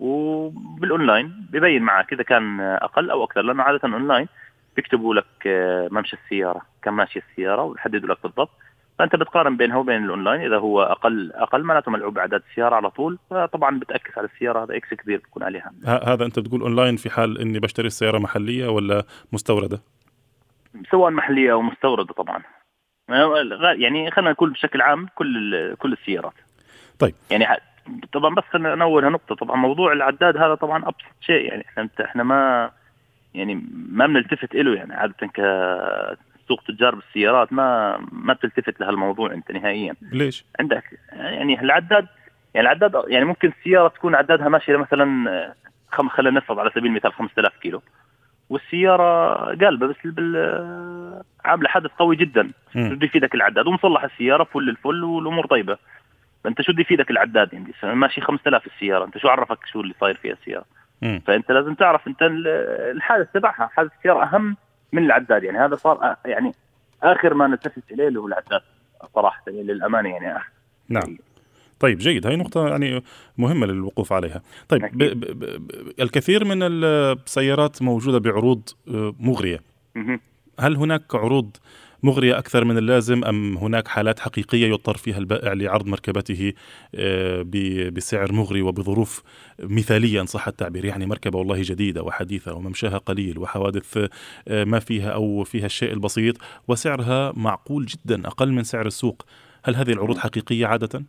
وبالأونلاين 0.00 1.46
ببين 1.52 1.82
معك 1.82 2.12
إذا 2.12 2.22
كان 2.22 2.60
أقل 2.60 3.10
أو 3.10 3.24
أكثر 3.24 3.42
لأنه 3.42 3.62
عادة 3.62 3.80
أونلاين 3.84 4.28
بيكتبوا 4.76 5.14
لك 5.14 5.46
آه، 5.46 5.88
ممشى 5.92 6.16
السيارة 6.24 6.62
كم 6.82 6.96
ماشيه 6.96 7.22
السيارة 7.30 7.62
ويحددوا 7.62 8.08
لك 8.08 8.22
بالضبط. 8.22 8.50
فأنت 8.98 9.16
بتقارن 9.16 9.56
بينها 9.56 9.76
وبين 9.76 10.04
الأونلاين 10.04 10.40
إذا 10.40 10.56
هو 10.58 10.82
أقل 10.82 11.32
أقل 11.32 11.62
معناته 11.62 11.90
ملعوب 11.90 12.14
بأعداد 12.14 12.42
السيارة 12.50 12.74
على 12.74 12.90
طول 12.90 13.18
فطبعا 13.30 13.78
بتأكس 13.78 14.18
على 14.18 14.28
السيارة 14.34 14.64
هذا 14.64 14.76
X 14.76 14.94
كبير 14.94 15.18
بيكون 15.18 15.42
عليها. 15.42 15.72
هذا 15.86 16.24
أنت 16.24 16.38
بتقول 16.38 16.60
أونلاين 16.60 16.96
في 16.96 17.10
حال 17.10 17.40
إني 17.40 17.58
بشتري 17.60 17.86
السيارة 17.86 18.18
محلية 18.18 18.68
ولا 18.68 19.04
مستوردة؟ 19.32 19.78
سواء 20.90 21.10
محلية 21.10 21.52
أو 21.52 21.62
مستوردة 21.62 22.14
طبعا. 22.14 22.42
يعني 23.76 24.10
خلينا 24.10 24.30
نقول 24.30 24.50
بشكل 24.50 24.80
عام 24.80 25.08
كل 25.14 25.74
كل 25.74 25.92
السيارات. 25.92 26.34
طيب. 26.98 27.14
يعني 27.30 27.46
طبعا 28.12 28.34
بس 28.34 28.44
خلينا 28.50 28.74
نولها 28.74 29.10
نقطة 29.10 29.34
طبعا 29.34 29.56
موضوع 29.56 29.92
العداد 29.92 30.36
هذا 30.36 30.54
طبعا 30.54 30.88
أبسط 30.88 31.06
شيء 31.20 31.44
يعني 31.44 31.64
إحنا 31.68 31.88
إحنا 32.04 32.22
ما 32.22 32.70
يعني 33.34 33.64
ما 33.72 34.06
بنلتفت 34.06 34.54
له 34.54 34.74
يعني 34.74 34.94
عادة 34.94 35.30
كسوق 36.48 36.62
تجار 36.62 36.94
بالسيارات 36.94 37.52
ما 37.52 37.98
ما 38.12 38.32
بتلتفت 38.32 38.80
لهالموضوع 38.80 39.32
انت 39.32 39.50
نهائيا. 39.52 39.94
ليش؟ 40.12 40.44
عندك 40.60 40.84
يعني 41.12 41.60
العداد 41.60 42.06
يعني 42.54 42.66
العداد 42.68 42.92
يعني 43.08 43.24
ممكن 43.24 43.48
السيارة 43.48 43.88
تكون 43.88 44.14
عدادها 44.14 44.48
ماشية 44.48 44.76
مثلا 44.76 45.54
خلينا 45.90 46.36
نفرض 46.40 46.58
على 46.58 46.70
سبيل 46.70 46.86
المثال 46.86 47.12
5000 47.12 47.56
كيلو. 47.56 47.82
والسيارة 48.50 49.34
قالبة 49.64 49.86
بس 49.86 49.96
بال 50.04 51.22
عاملة 51.44 51.68
حدث 51.68 51.90
قوي 51.90 52.16
جدا. 52.16 52.50
بده 52.74 53.06
يفيدك 53.06 53.34
العداد؟ 53.34 53.66
ومصلح 53.66 54.04
السيارة 54.04 54.44
فل 54.44 54.68
الفل 54.68 55.04
والأمور 55.04 55.46
طيبة. 55.46 55.78
فأنت 56.44 56.62
شو 56.62 56.72
بده 56.72 56.80
يفيدك 56.80 57.10
العداد؟ 57.10 57.52
يعني 57.52 57.72
ماشي 57.82 58.20
5000 58.20 58.66
السيارة. 58.66 59.04
أنت 59.04 59.18
شو 59.18 59.28
عرفك 59.28 59.58
شو 59.72 59.80
اللي 59.80 59.94
صاير 60.00 60.14
فيها 60.16 60.32
السيارة؟ 60.32 60.64
مم. 61.02 61.22
فأنت 61.26 61.50
لازم 61.52 61.74
تعرف 61.74 62.08
أنت 62.08 62.18
الحادث 62.22 63.32
تبعها 63.32 63.70
حادث 63.72 63.90
السيارة 63.98 64.22
أهم 64.22 64.56
من 64.92 65.04
العداد 65.04 65.44
يعني 65.44 65.58
هذا 65.58 65.76
صار 65.76 66.16
يعني 66.24 66.52
آخر 67.02 67.34
ما 67.34 67.46
نلتفت 67.46 67.92
إليه 67.92 68.08
اللي 68.08 68.20
هو 68.20 68.26
العداد 68.26 68.60
صراحة 69.14 69.42
يعني 69.46 69.62
للأمانة 69.62 70.08
يعني. 70.08 70.44
نعم. 70.88 71.18
طيب 71.80 71.98
جيد. 71.98 72.26
هاي 72.26 72.36
نقطة 72.36 72.68
يعني 72.68 73.02
مهمة 73.38 73.66
للوقوف 73.66 74.12
عليها. 74.12 74.42
طيب 74.68 74.82
ب 74.82 75.04
ب 75.04 75.44
ب 75.44 75.92
الكثير 76.00 76.44
من 76.44 76.62
السيارات 76.62 77.82
موجودة 77.82 78.18
بعروض 78.18 78.68
آه، 78.88 79.14
مغرية. 79.20 79.60
هل 80.60 80.76
هناك 80.76 81.14
عروض 81.14 81.56
مغرية 82.02 82.38
أكثر 82.38 82.64
من 82.64 82.78
اللازم 82.78 83.24
أم 83.24 83.56
هناك 83.56 83.88
حالات 83.88 84.20
حقيقية 84.20 84.66
يضطر 84.66 84.96
فيها 84.96 85.18
البائع 85.18 85.52
لعرض 85.52 85.86
مركبته 85.86 86.52
آه، 86.94 87.44
بسعر 87.90 88.32
مغري 88.32 88.62
وبظروف 88.62 89.22
مثالية 89.62 90.20
إن 90.20 90.26
صح 90.26 90.48
التعبير. 90.48 90.84
يعني 90.84 91.06
مركبة 91.06 91.38
والله 91.38 91.62
جديدة 91.62 92.02
وحديثة 92.02 92.54
وممشاها 92.54 92.98
قليل 92.98 93.38
وحوادث 93.38 94.10
آه، 94.48 94.64
ما 94.64 94.78
فيها 94.78 95.10
أو 95.10 95.44
فيها 95.44 95.66
الشيء 95.66 95.92
البسيط 95.92 96.36
وسعرها 96.68 97.32
معقول 97.36 97.86
جدا 97.86 98.26
أقل 98.26 98.52
من 98.52 98.62
سعر 98.62 98.86
السوق. 98.86 99.26
هل 99.64 99.76
هذه 99.76 99.92
العروض 99.92 100.18
حقيقية 100.18 100.66
عادة؟ 100.66 101.04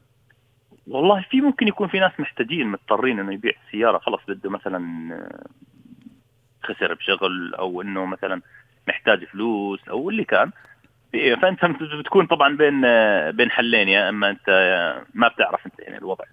والله 0.87 1.25
في 1.29 1.41
ممكن 1.41 1.67
يكون 1.67 1.87
في 1.87 1.99
ناس 1.99 2.11
محتاجين 2.19 2.67
مضطرين 2.67 3.19
إنه 3.19 3.33
يبيع 3.33 3.53
سيارة 3.71 3.97
خلص 3.97 4.21
بده 4.27 4.49
مثلا 4.49 5.13
آه، 5.13 5.45
خسر 6.63 6.93
بشغل 6.93 7.55
أو 7.55 7.81
إنه 7.81 8.05
مثلا 8.05 8.41
محتاج 8.87 9.25
فلوس 9.25 9.79
أو 9.89 10.09
اللي 10.09 10.23
كان. 10.23 10.51
فأنت 11.13 11.65
بتكون 11.99 12.25
طبعا 12.25 12.57
بين 12.57 12.85
آه، 12.85 13.31
بين 13.31 13.51
حلين 13.51 13.87
يا 13.87 14.09
إما 14.09 14.29
أنت 14.29 14.49
ما 15.13 15.27
بتعرف 15.27 15.65
أنت 15.65 15.79
يعني 15.79 15.97
الوضع. 15.97 16.25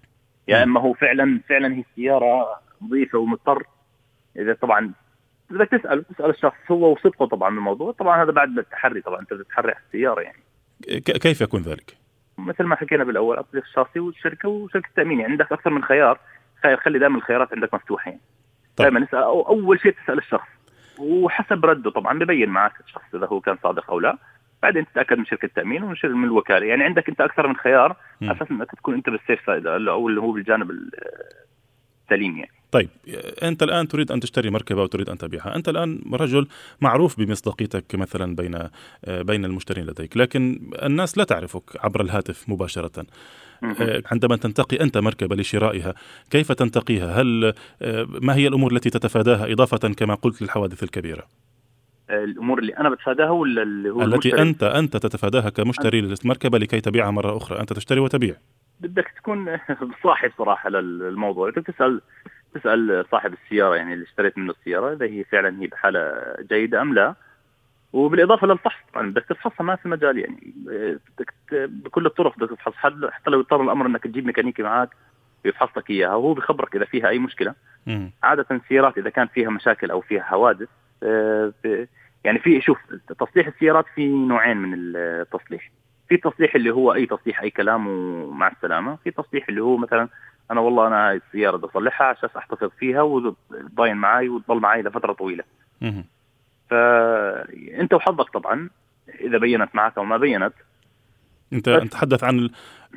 يا 0.47 0.63
إما 0.63 0.81
هو 0.81 0.93
فعلا 0.93 1.41
فعلا 1.49 1.75
هي 1.75 1.83
السيارة 1.91 2.47
نظيفة 2.81 3.17
ومضطر. 3.17 3.63
إذا 4.37 4.53
طبعا 4.53 4.91
بدك 5.49 5.67
تسأل 5.67 6.03
تسأل 6.03 6.29
الشخص 6.29 6.71
هو 6.71 6.91
وصدقه 6.91 7.25
طبعا 7.25 7.49
بالموضوع. 7.49 7.91
طبعا 7.91 8.23
هذا 8.23 8.31
بعد 8.31 8.57
التحري 8.57 9.01
طبعا 9.01 9.19
أنت 9.19 9.33
بتحري 9.33 9.71
على 9.71 9.81
السيارة 9.87 10.21
يعني. 10.21 10.43
كيف 11.01 11.41
يكون 11.41 11.61
ذلك؟ 11.61 11.97
مثل 12.37 12.63
ما 12.63 12.75
حكينا 12.75 13.03
بالأول 13.03 13.37
أطلق 13.37 13.63
الشخصي 13.63 13.99
والشركة 13.99 14.49
وشركة 14.49 14.87
التأمين. 14.87 15.19
يعني 15.19 15.31
عندك 15.31 15.51
أكثر 15.51 15.69
من 15.69 15.83
خيار. 15.83 16.19
خلي 16.83 16.99
دائما 16.99 17.17
الخيارات 17.17 17.53
عندك 17.53 17.73
مفتوحه 17.73 18.09
يعني 18.09 18.21
طيب. 18.77 18.87
دائما 18.87 19.05
اسأل 19.05 19.23
أول 19.23 19.79
شيء 19.79 19.95
تسأل 20.03 20.17
الشخص. 20.17 20.47
وحسب 20.99 21.65
رده 21.65 21.91
طبعا 21.91 22.19
ببين 22.19 22.49
معك 22.49 22.73
الشخص 22.87 23.15
إذا 23.15 23.25
هو 23.25 23.41
كان 23.41 23.57
صادق 23.63 23.91
أو 23.91 23.99
لا. 23.99 24.17
بعدين 24.67 24.85
تتأكد 24.85 25.17
من 25.17 25.25
شركة 25.25 25.45
التأمين 25.45 25.83
ومن 25.83 25.95
من 26.03 26.23
الوكالة 26.23 26.65
يعني 26.65 26.83
عندك 26.83 27.09
أنت 27.09 27.21
أكثر 27.21 27.47
من 27.47 27.55
خيار 27.55 27.95
أساس 28.23 28.51
إنك 28.51 28.71
تكون 28.71 28.93
أنت 28.93 29.09
بالسيف 29.09 29.39
سايد 29.45 29.67
أو 29.67 30.07
اللي 30.07 30.21
هو 30.21 30.31
بالجانب 30.31 30.71
السليم 32.03 32.37
يعني 32.37 32.51
طيب 32.71 32.89
أنت 33.43 33.63
الآن 33.63 33.87
تريد 33.87 34.11
أن 34.11 34.19
تشتري 34.19 34.49
مركبة 34.49 34.83
وتريد 34.83 35.09
أن 35.09 35.17
تبيعها، 35.17 35.55
أنت 35.55 35.69
الآن 35.69 36.01
رجل 36.13 36.47
معروف 36.81 37.19
بمصداقيتك 37.19 37.95
مثلا 37.95 38.35
بين 38.35 38.59
بين 39.07 39.45
المشترين 39.45 39.85
لديك، 39.85 40.17
لكن 40.17 40.71
الناس 40.83 41.17
لا 41.17 41.23
تعرفك 41.23 41.63
عبر 41.79 42.01
الهاتف 42.01 42.49
مباشرة. 42.49 43.05
عندما 44.11 44.35
تنتقي 44.35 44.81
أنت 44.81 44.97
مركبة 44.97 45.35
لشرائها، 45.35 45.93
كيف 46.29 46.51
تنتقيها؟ 46.51 47.21
هل 47.21 47.53
ما 48.21 48.35
هي 48.35 48.47
الأمور 48.47 48.71
التي 48.71 48.89
تتفاداها 48.89 49.51
إضافة 49.51 49.93
كما 49.93 50.15
قلت 50.15 50.41
للحوادث 50.41 50.83
الكبيرة؟ 50.83 51.23
الأمور 52.09 52.59
اللي 52.59 52.77
أنا 52.77 52.89
بتفاداها 52.89 53.29
ولا 53.29 53.61
اللي 53.61 53.89
هو 53.89 54.01
التي 54.01 54.13
المشتري؟ 54.13 54.41
انت 54.41 54.63
أنت 54.63 54.97
تتفاداها 54.97 55.49
كمشتري 55.49 56.01
للمركبة 56.01 56.57
لكي 56.57 56.81
تبيعها 56.81 57.11
مرة 57.11 57.37
أخرى، 57.37 57.59
أنت 57.59 57.73
تشتري 57.73 57.99
وتبيع. 57.99 58.35
بدك 58.79 59.13
تكون 59.17 59.57
صاحب 60.03 60.31
صراحة 60.37 60.69
للموضوع 60.69 61.49
بدك 61.49 61.67
تسال 61.67 62.01
تسال 62.53 63.05
صاحب 63.11 63.33
السيارة 63.33 63.75
يعني 63.75 63.93
اللي 63.93 64.05
اشتريت 64.05 64.37
منه 64.37 64.51
السيارة 64.51 64.93
إذا 64.93 65.05
هي 65.05 65.23
فعلا 65.23 65.61
هي 65.61 65.67
بحالة 65.67 66.35
جيدة 66.49 66.81
أم 66.81 66.93
لا 66.93 67.15
وبالإضافة 67.93 68.47
للفحص 68.47 68.83
طبعا 68.93 69.09
بدك 69.11 69.25
تفحصها 69.29 69.63
ما 69.63 69.75
في 69.75 69.89
مجال 69.89 70.17
يعني 70.17 70.53
بدك 71.17 71.33
بكل 71.51 72.05
الطرق 72.05 72.37
بدك 72.37 72.49
تفحص 72.49 72.73
حتى 73.09 73.29
لو 73.29 73.39
اضطر 73.39 73.61
الأمر 73.63 73.85
إنك 73.85 74.03
تجيب 74.03 74.25
ميكانيكي 74.25 74.63
معك 74.63 74.89
يفحص 75.45 75.77
لك 75.77 75.89
إياها 75.89 76.15
وهو 76.15 76.33
بخبرك 76.33 76.75
إذا 76.75 76.85
فيها 76.85 77.09
أي 77.09 77.19
مشكلة. 77.19 77.53
عادة 78.23 78.45
السيارات 78.51 78.97
إذا 78.97 79.09
كان 79.09 79.27
فيها 79.27 79.49
مشاكل 79.49 79.91
أو 79.91 80.01
فيها 80.01 80.23
حوادث 80.23 80.69
يعني 82.23 82.39
في 82.39 82.61
شوف 82.61 82.77
تصليح 83.19 83.47
السيارات 83.47 83.85
في 83.95 84.07
نوعين 84.07 84.57
من 84.57 84.73
التصليح. 84.75 85.71
في 86.09 86.17
تصليح 86.17 86.55
اللي 86.55 86.71
هو 86.71 86.93
أي 86.93 87.05
تصليح 87.05 87.41
أي 87.41 87.49
كلام 87.49 87.87
ومع 87.87 88.47
السلامة. 88.47 88.97
في 89.03 89.11
تصليح 89.11 89.49
اللي 89.49 89.61
هو 89.61 89.77
مثلا 89.77 90.07
أنا 90.51 90.61
والله 90.61 90.87
أنا 90.87 91.09
هاي 91.09 91.21
السيارة 91.27 91.57
بدي 91.57 91.67
أصلحها 91.67 92.07
عشان 92.07 92.29
أحتفظ 92.37 92.69
فيها 92.79 93.01
وتضاين 93.01 93.97
معي 93.97 94.29
وتضل 94.29 94.59
معي 94.59 94.81
لفترة 94.81 95.13
طويلة. 95.13 95.43
فانت 96.69 97.93
وحظك 97.93 98.29
طبعا 98.29 98.69
إذا 99.19 99.37
بينت 99.37 99.75
معك 99.75 99.97
أو 99.97 100.03
ما 100.03 100.17
بينت. 100.17 100.53
انت 101.53 101.69
تتحدث 101.69 102.23
عن 102.23 102.49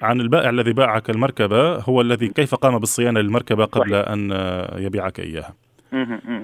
عن 0.02 0.20
البائع 0.20 0.50
الذي 0.50 0.72
باعك 0.72 1.10
المركبة 1.10 1.78
هو 1.78 2.00
الذي 2.00 2.28
كيف 2.28 2.54
قام 2.54 2.78
بالصيانة 2.78 3.20
للمركبة 3.20 3.64
قبل 3.64 3.90
صحيح. 3.90 4.08
أن 4.08 4.30
يبيعك 4.78 5.20
إياها؟ 5.20 5.54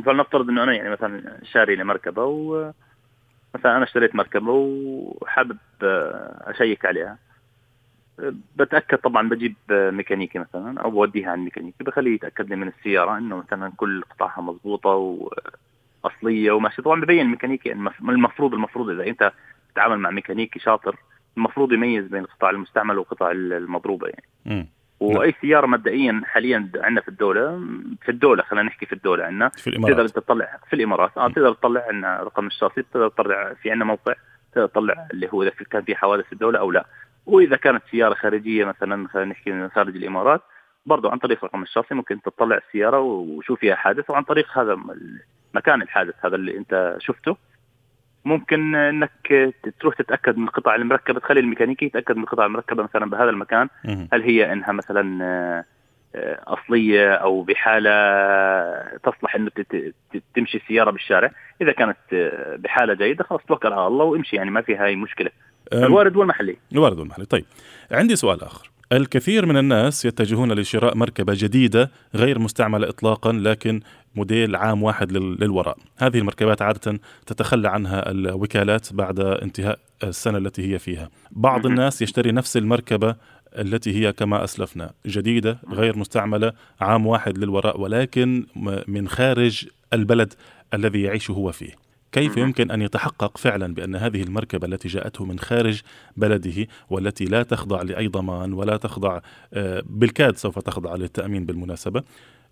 فلنفترض 0.04 0.48
إنه 0.48 0.62
أنا 0.62 0.72
يعني 0.72 0.90
مثلا 0.90 1.40
شاري 1.44 1.76
لمركبة 1.76 2.24
و 2.24 2.72
مثلا 3.54 3.76
أنا 3.76 3.84
اشتريت 3.84 4.14
مركبة 4.14 4.52
وحابب 4.52 5.58
أشيك 5.82 6.84
عليها. 6.84 7.18
بتأكد 8.56 8.98
طبعا 8.98 9.28
بجيب 9.28 9.54
ميكانيكي 9.70 10.38
مثلا 10.38 10.80
أو 10.80 10.90
بوديها 10.90 11.30
عند 11.30 11.44
ميكانيكي 11.44 11.84
بخليه 11.84 12.14
يتأكد 12.14 12.48
لي 12.48 12.56
من 12.56 12.68
السيارة 12.68 13.18
إنه 13.18 13.36
مثلا 13.36 13.72
كل 13.76 14.02
قطعها 14.02 14.40
مضبوطة 14.42 14.90
وأصلية 16.04 16.50
وماشي. 16.50 16.82
طبعا 16.82 17.00
ببين 17.00 17.20
الميكانيكي 17.20 17.68
يعني 17.68 17.90
المفروض 18.00 18.54
المفروض 18.54 18.90
إذا 18.90 19.06
أنت 19.06 19.32
تتعامل 19.72 19.98
مع 19.98 20.10
ميكانيكي 20.10 20.58
شاطر 20.58 20.96
المفروض 21.36 21.72
يميز 21.72 22.06
بين 22.06 22.20
القطع 22.20 22.50
المستعمله 22.50 22.98
والقطع 22.98 23.30
المضروبة 23.30 24.08
يعني. 24.08 24.24
م. 24.46 24.66
وأي 25.00 25.34
سيارة 25.40 25.66
مبدئيا 25.66 26.22
حاليا 26.24 26.70
عندنا 26.76 27.00
في 27.00 27.08
الدولة 27.08 27.60
في 28.02 28.08
الدولة 28.08 28.42
خلينا 28.42 28.66
نحكي 28.66 28.86
في 28.86 28.92
الدولة 28.92 29.24
عندنا 29.24 29.48
في 29.48 29.66
الإمارات. 29.66 29.96
تقدر 29.96 30.08
تطلع 30.08 30.58
في 30.68 30.76
الإمارات. 30.76 31.18
آه 31.18 31.28
تقدر 31.28 31.52
تطلع 31.52 31.84
عندنا 31.88 32.22
رقم 32.22 32.46
الشاصي 32.46 32.82
تقدر 32.82 33.08
تطلع 33.08 33.54
في 33.62 33.70
عندنا 33.70 33.84
موقع 33.84 34.14
تقدر 34.52 34.66
تطلع 34.66 35.08
اللي 35.12 35.28
هو 35.32 35.42
إذا 35.42 35.50
كان 35.70 35.82
في 35.82 35.96
حوادث 35.96 36.24
في 36.24 36.32
الدولة 36.32 36.58
أو 36.58 36.70
لا. 36.70 36.86
وإذا 37.26 37.56
كانت 37.56 37.82
سيارة 37.90 38.14
خارجية 38.14 38.64
مثلا 38.64 39.08
خلينا 39.08 39.30
نحكي 39.30 39.52
من 39.52 39.68
خارج 39.68 39.96
الإمارات 39.96 40.40
برضو 40.86 41.08
عن 41.08 41.18
طريق 41.18 41.44
رقم 41.44 41.62
الشاصي 41.62 41.94
ممكن 41.94 42.22
تطلع 42.22 42.56
السيارة 42.56 43.00
وشوف 43.00 43.60
فيها 43.60 43.74
حادث 43.74 44.10
وعن 44.10 44.22
طريق 44.22 44.58
هذا 44.58 44.78
مكان 45.54 45.82
الحادث 45.82 46.14
هذا 46.24 46.36
اللي 46.36 46.58
أنت 46.58 46.96
شفته. 46.98 47.36
ممكن 48.26 48.74
انك 48.74 49.54
تروح 49.80 49.94
تتأكد 49.94 50.38
من 50.38 50.44
القطع 50.44 50.74
المركبة 50.74 51.20
تخلي 51.20 51.40
الميكانيكي 51.40 51.84
يتأكد 51.84 52.16
من 52.16 52.22
القطع 52.22 52.46
المركبة 52.46 52.82
مثلا 52.82 53.10
بهذا 53.10 53.30
المكان. 53.30 53.68
هل 54.12 54.22
هي 54.22 54.52
إنها 54.52 54.72
مثلا 54.72 55.24
آه، 56.14 56.38
أصلية 56.46 57.14
أو 57.14 57.42
بحالة 57.42 57.90
تصلح 58.98 59.34
إنه 59.34 59.50
تمشي 60.34 60.58
السيارة 60.58 60.90
بالشارع؟ 60.90 61.30
إذا 61.62 61.72
كانت 61.72 61.96
آه، 62.12 62.56
بحالة 62.56 62.94
جيدة 62.94 63.24
خلاص 63.24 63.40
توكل 63.48 63.72
على 63.72 63.86
الله 63.86 64.04
وامشي 64.04 64.36
يعني 64.36 64.50
ما 64.50 64.60
في 64.60 64.76
هاي 64.76 64.96
مشكلة. 64.96 65.30
الوارد 65.72 66.16
والمحلي. 66.16 66.56
الوارد 66.72 66.98
والمحلي. 66.98 67.24
طيب 67.24 67.44
عندي 67.90 68.16
سؤال 68.16 68.42
آخر. 68.42 68.70
الكثير 68.92 69.46
من 69.46 69.56
الناس 69.56 70.04
يتجهون 70.04 70.52
لشراء 70.52 70.96
مركبة 70.96 71.34
جديدة 71.36 71.90
غير 72.14 72.38
مستعملة 72.38 72.88
إطلاقا 72.88 73.32
لكن 73.32 73.80
موديل 74.14 74.56
عام 74.56 74.82
واحد 74.82 75.12
للوراء. 75.12 75.78
هذه 75.96 76.18
المركبات 76.18 76.62
عادة 76.62 77.00
تتخلى 77.26 77.68
عنها 77.68 78.10
الوكالات 78.10 78.92
بعد 78.92 79.20
انتهاء 79.20 79.78
السنة 80.04 80.38
التي 80.38 80.72
هي 80.72 80.78
فيها. 80.78 81.10
بعض 81.30 81.66
الناس 81.66 82.02
يشتري 82.02 82.32
نفس 82.32 82.56
المركبة 82.56 83.16
التي 83.58 83.94
هي 83.94 84.12
كما 84.12 84.44
أسلفنا 84.44 84.90
جديدة 85.06 85.58
غير 85.72 85.98
مستعملة 85.98 86.52
عام 86.80 87.06
واحد 87.06 87.38
للوراء 87.38 87.80
ولكن 87.80 88.46
من 88.88 89.08
خارج 89.08 89.66
البلد 89.92 90.34
الذي 90.74 91.02
يعيش 91.02 91.30
هو 91.30 91.52
فيه. 91.52 91.85
كيف 92.12 92.36
يمكن 92.36 92.70
أن 92.70 92.82
يتحقق 92.82 93.38
فعلا 93.38 93.74
بأن 93.74 93.96
هذه 93.96 94.22
المركبة 94.22 94.66
التي 94.66 94.88
جاءته 94.88 95.24
من 95.24 95.38
خارج 95.38 95.82
بلده 96.16 96.66
والتي 96.90 97.24
لا 97.24 97.42
تخضع 97.42 97.82
لأي 97.82 98.08
ضمان 98.08 98.52
ولا 98.52 98.76
تخضع 98.76 99.20
آه، 99.54 99.82
بالكاد 99.86 100.36
سوف 100.36 100.58
تخضع 100.58 100.94
للتأمين 100.94 101.46
بالمناسبة 101.46 102.02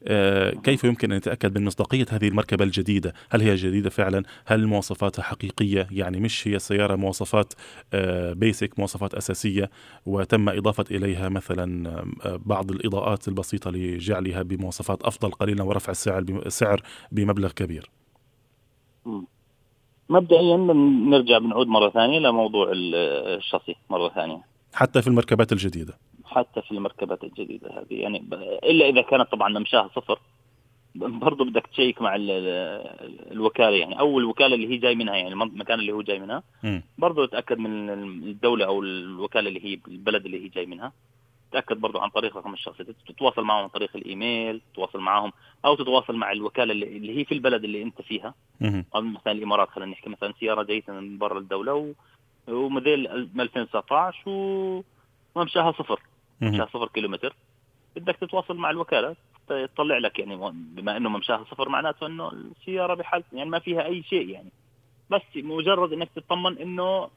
آه، 0.07 0.51
كيف 0.51 0.85
يمكن 0.85 1.13
أن 1.13 1.17
يتأكد 1.17 1.59
من 1.59 1.65
مصداقية 1.65 2.07
هذه 2.11 2.29
المركبة 2.29 2.65
الجديدة؟ 2.65 3.15
هل 3.31 3.43
هي 3.43 3.55
جديدة 3.55 3.91
فعلا؟ 3.91 4.23
هل 4.47 4.67
مواصفاتها 4.67 5.23
حقيقية؟ 5.23 5.87
يعني 5.91 6.21
مش 6.21 6.49
هي 6.49 6.59
سياره 6.59 6.97
مواصفات 6.97 7.53
بيسك 8.33 8.71
آه، 8.71 8.75
مواصفات 8.79 9.15
أساسية 9.15 9.71
وتم 10.07 10.49
إضافة 10.49 10.85
إليها 10.91 11.29
مثلا 11.29 12.05
بعض 12.25 12.71
الإضاءات 12.71 13.29
البسيطة 13.29 13.71
لجعلها 13.71 14.43
بمواصفات 14.43 15.03
أفضل 15.03 15.31
قليلا 15.31 15.63
ورفع 15.63 15.93
السعر 16.47 16.83
بمبلغ 17.13 17.51
كبير. 17.53 17.91
مبدئيا 20.09 20.57
نرجع 21.11 21.39
بنعود 21.39 21.67
مرة 21.67 21.91
ثانية 21.91 22.19
لموضوع 22.19 22.69
الشاصي 22.75 23.77
مرة 23.91 24.09
ثانية. 24.09 24.43
حتى 24.75 25.03
في 25.03 25.09
المركبات 25.09 25.53
الجديدة. 25.53 25.95
حتى 26.25 26.63
في 26.63 26.73
المركبات 26.73 27.25
الجديدة 27.25 27.71
هذه 27.71 28.01
يعني 28.01 28.25
إلا 28.65 28.89
إذا 28.89 29.03
كانت 29.03 29.33
طبعا 29.33 29.59
ممشاها 29.59 29.91
صفر. 29.97 30.19
برضه 30.95 31.45
بدك 31.45 31.67
تشيك 31.67 32.03
مع 32.03 32.17
الوكالة 33.33 33.77
يعني 33.77 34.01
أو 34.01 34.19
الوكاله 34.19 34.55
اللي 34.55 34.69
هي 34.69 34.77
جاي 34.77 34.95
منها 34.95 35.17
يعني 35.17 35.33
المكان 35.33 35.81
اللي 35.81 35.93
هو 35.93 36.03
جاي 36.03 36.19
منها. 36.19 36.43
برضه 36.99 37.27
تاكد 37.27 37.59
من 37.59 37.91
الدولة 37.91 38.67
أو 38.67 38.83
الوكالة 38.83 39.49
اللي 39.49 39.65
هي 39.65 39.79
البلد 39.89 40.25
اللي 40.25 40.45
هي 40.45 40.49
جاي 40.49 40.67
منها. 40.67 40.93
تاكد 41.55 41.77
برضه 41.77 42.03
عن 42.03 42.09
طريق 42.09 42.37
رقم 42.37 42.53
الشخصي 42.55 42.85
تتواصل 42.85 43.43
معهم 43.43 43.63
عن 43.63 43.69
طريق 43.69 43.91
الإيميل 43.97 44.61
تتواصل 44.73 45.01
معهم 45.01 45.33
أو 45.65 45.75
تتواصل 45.75 46.17
مع 46.17 46.33
الوكالة 46.33 46.73
اللي 46.73 47.19
هي 47.19 47.25
في 47.25 47.33
البلد 47.35 47.65
اللي 47.65 47.83
أنت 47.83 48.03
فيها. 48.03 48.35
أو 48.95 49.01
مثلا 49.01 49.33
الإمارات 49.33 49.69
خلينا 49.69 49.91
نحكي. 49.93 50.11
مثلا 50.11 50.35
سيارة 50.41 50.63
جاية 50.63 50.85
من 50.89 51.19
برا 51.19 51.39
الدولة 51.39 51.75
و... 51.75 51.93
وموديل 52.49 53.07
2019 53.41 54.21
وممشاها 55.37 55.73
صفر. 55.73 56.01
ممشاها 56.41 56.67
صفر 56.67 56.89
كيلومتر. 56.89 57.35
بدك 57.97 58.17
تتواصل 58.17 58.57
مع 58.57 58.71
الوكالة. 58.71 59.17
تطلع 59.49 59.99
لك 59.99 60.19
يعني 60.19 60.37
بما 60.53 60.97
إنه 60.97 61.09
ممشاها 61.09 61.45
صفر 61.45 61.69
معناته 61.69 62.07
إنه 62.07 62.33
السيارة 62.33 62.95
بحال 62.95 63.25
يعني 63.33 63.51
ما 63.51 63.59
فيها 63.59 63.85
أي 63.85 64.03
شيء 64.03 64.29
يعني. 64.29 64.51
بس 65.11 65.23
مجرد 65.37 65.93
إنك 65.93 66.09
تطمن 66.17 66.59
إنه 66.59 67.09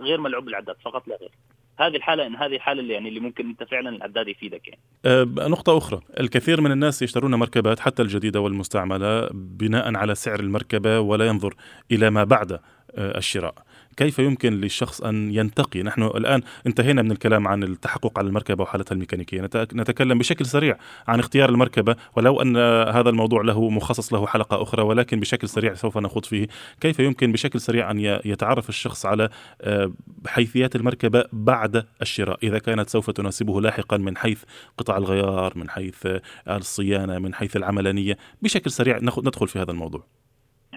غير 0.00 0.20
ملعوب 0.20 0.48
العداد 0.48 0.76
فقط 0.84 1.08
لا 1.08 1.16
غير. 1.16 1.30
هذه 1.78 1.96
الحالة 1.96 2.26
إن 2.26 2.36
هذه 2.36 2.56
الحالة 2.56 2.80
اللي 2.80 2.94
يعني 2.94 3.08
اللي 3.08 3.20
ممكن 3.20 3.48
أنت 3.48 3.64
فعلا 3.64 3.88
العداد 3.88 4.28
يفيدك 4.28 4.68
يعني. 4.68 4.80
أه 5.04 5.24
نقطة 5.48 5.78
أخرى، 5.78 6.00
الكثير 6.20 6.60
من 6.60 6.72
الناس 6.72 7.02
يشترون 7.02 7.34
مركبات 7.34 7.80
حتى 7.80 8.02
الجديدة 8.02 8.40
والمستعملة 8.40 9.28
بناء 9.32 9.96
على 9.96 10.14
سعر 10.14 10.40
المركبة 10.40 11.00
ولا 11.00 11.26
ينظر 11.26 11.54
إلى 11.92 12.10
ما 12.10 12.24
بعد 12.24 12.52
أه 12.52 12.58
الشراء. 12.94 13.54
كيف 13.96 14.18
يمكن 14.18 14.52
للشخص 14.52 15.00
أن 15.00 15.34
ينتقي؟ 15.34 15.82
نحن 15.82 16.02
الآن 16.02 16.42
انتهينا 16.66 17.02
من 17.02 17.12
الكلام 17.12 17.48
عن 17.48 17.62
التحقق 17.62 18.18
على 18.18 18.28
المركبة 18.28 18.62
وحالتها 18.62 18.94
الميكانيكية. 18.94 19.40
نتكلم 19.74 20.18
بشكل 20.18 20.46
سريع 20.46 20.76
عن 21.08 21.18
اختيار 21.18 21.48
المركبة 21.48 21.96
ولو 22.16 22.42
أن 22.42 22.56
هذا 22.96 23.10
الموضوع 23.10 23.42
له 23.42 23.70
مخصص 23.70 24.12
له 24.12 24.26
حلقة 24.26 24.62
أخرى 24.62 24.82
ولكن 24.82 25.20
بشكل 25.20 25.48
سريع 25.48 25.74
سوف 25.74 25.98
نخوض 25.98 26.24
فيه. 26.24 26.46
كيف 26.80 26.98
يمكن 26.98 27.32
بشكل 27.32 27.60
سريع 27.60 27.90
أن 27.90 28.00
يتعرف 28.24 28.68
الشخص 28.68 29.06
على 29.06 29.28
آه، 29.60 29.92
حيثيات 30.26 30.76
المركبة 30.76 31.24
بعد 31.32 31.86
الشراء؟ 32.02 32.38
إذا 32.42 32.58
كانت 32.58 32.88
سوف 32.90 33.10
تناسبه 33.10 33.60
لاحقا 33.60 33.96
من 33.96 34.16
حيث 34.16 34.42
قطع 34.78 34.96
الغيار 34.96 35.52
من 35.58 35.70
حيث 35.70 36.06
الصيانة 36.48 37.18
من 37.18 37.34
حيث 37.34 37.56
العملانية 37.56 38.18
بشكل 38.42 38.70
سريع 38.70 38.98
ندخل 39.02 39.48
في 39.48 39.58
هذا 39.58 39.70
الموضوع. 39.70 40.19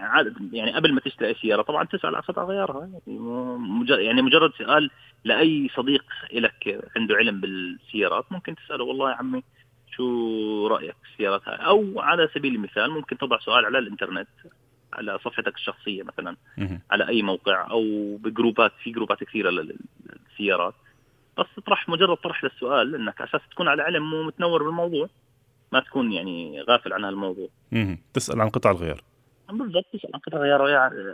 عادة 0.04 0.34
يعني 0.52 0.72
قبل 0.72 0.92
ما 0.92 1.00
تشتري 1.00 1.34
سيارة 1.34 1.62
طبعا 1.62 1.84
تسأل 1.84 2.14
على 2.14 2.24
قطع 2.24 2.44
غيارها. 2.44 2.90
يعني 3.88 4.22
مجرد 4.22 4.52
سؤال 4.58 4.90
لأي 5.24 5.70
صديق 5.76 6.04
لك 6.32 6.90
عنده 6.96 7.14
علم 7.16 7.40
بالسيارات 7.40 8.24
ممكن 8.30 8.54
تسأله 8.54 8.84
والله 8.84 9.10
يا 9.10 9.14
عمي 9.14 9.42
شو 9.96 10.66
رأيك 10.66 10.94
في 11.02 11.12
السيارات 11.12 11.48
هاي؟ 11.48 11.56
أو 11.66 12.00
على 12.00 12.28
سبيل 12.34 12.54
المثال 12.54 12.90
ممكن 12.90 13.18
تضع 13.18 13.38
سؤال 13.38 13.64
على 13.64 13.78
الإنترنت 13.78 14.28
على 14.92 15.18
صفحتك 15.18 15.54
الشخصية 15.54 16.02
مثلا 16.02 16.36
على 16.90 17.08
أي 17.08 17.22
موقع 17.22 17.70
أو 17.70 18.16
بجروبات 18.16 18.72
في 18.82 18.90
جروبات 18.90 19.24
كثيرة 19.24 19.50
للسيارات. 19.50 20.74
بس 21.38 21.46
تطرح 21.56 21.88
مجرد 21.88 22.16
طرح 22.16 22.44
للسؤال 22.44 22.94
إنك 22.94 23.20
أساس 23.20 23.40
تكون 23.50 23.68
على 23.68 23.82
علم 23.82 24.14
ومتنور 24.14 24.62
بالموضوع 24.62 25.08
ما 25.72 25.80
تكون 25.80 26.12
يعني 26.12 26.62
غافل 26.62 26.92
عن 26.92 27.04
هالموضوع. 27.04 27.48
تسأل 28.14 28.40
عن 28.40 28.48
قطع 28.48 28.70
الغيار. 28.70 29.00
بالضبط 29.50 29.84
تسال 29.92 30.10
عن 30.14 30.20
قطع 30.20 30.38
غيار 30.38 30.62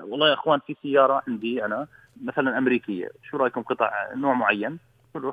والله 0.02 0.28
يا 0.28 0.34
أخوان 0.34 0.60
في 0.66 0.76
سيارة 0.82 1.22
عندي 1.28 1.64
أنا 1.64 1.86
مثلا 2.24 2.58
أمريكية 2.58 3.08
شو 3.30 3.36
رأيكم 3.36 3.62
قطع 3.62 3.90
نوع 4.14 4.34
معين؟ 4.34 4.78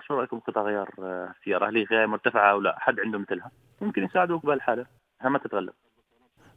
شو 0.08 0.14
رأيكم 0.14 0.40
قطع 0.40 0.62
غيار 0.62 0.90
السياره 1.00 1.70
هل 1.70 1.86
هي 1.92 2.08
مرتفعة 2.08 2.52
أو 2.52 2.62
لا؟ 2.62 2.76
حد 2.80 3.00
عنده 3.00 3.20
مثلها؟ 3.20 3.52
ممكن 3.82 4.04
يساعدوك 4.04 4.46
بهالحالة. 4.46 4.86
ما 5.24 5.40
تتغلب. 5.40 5.74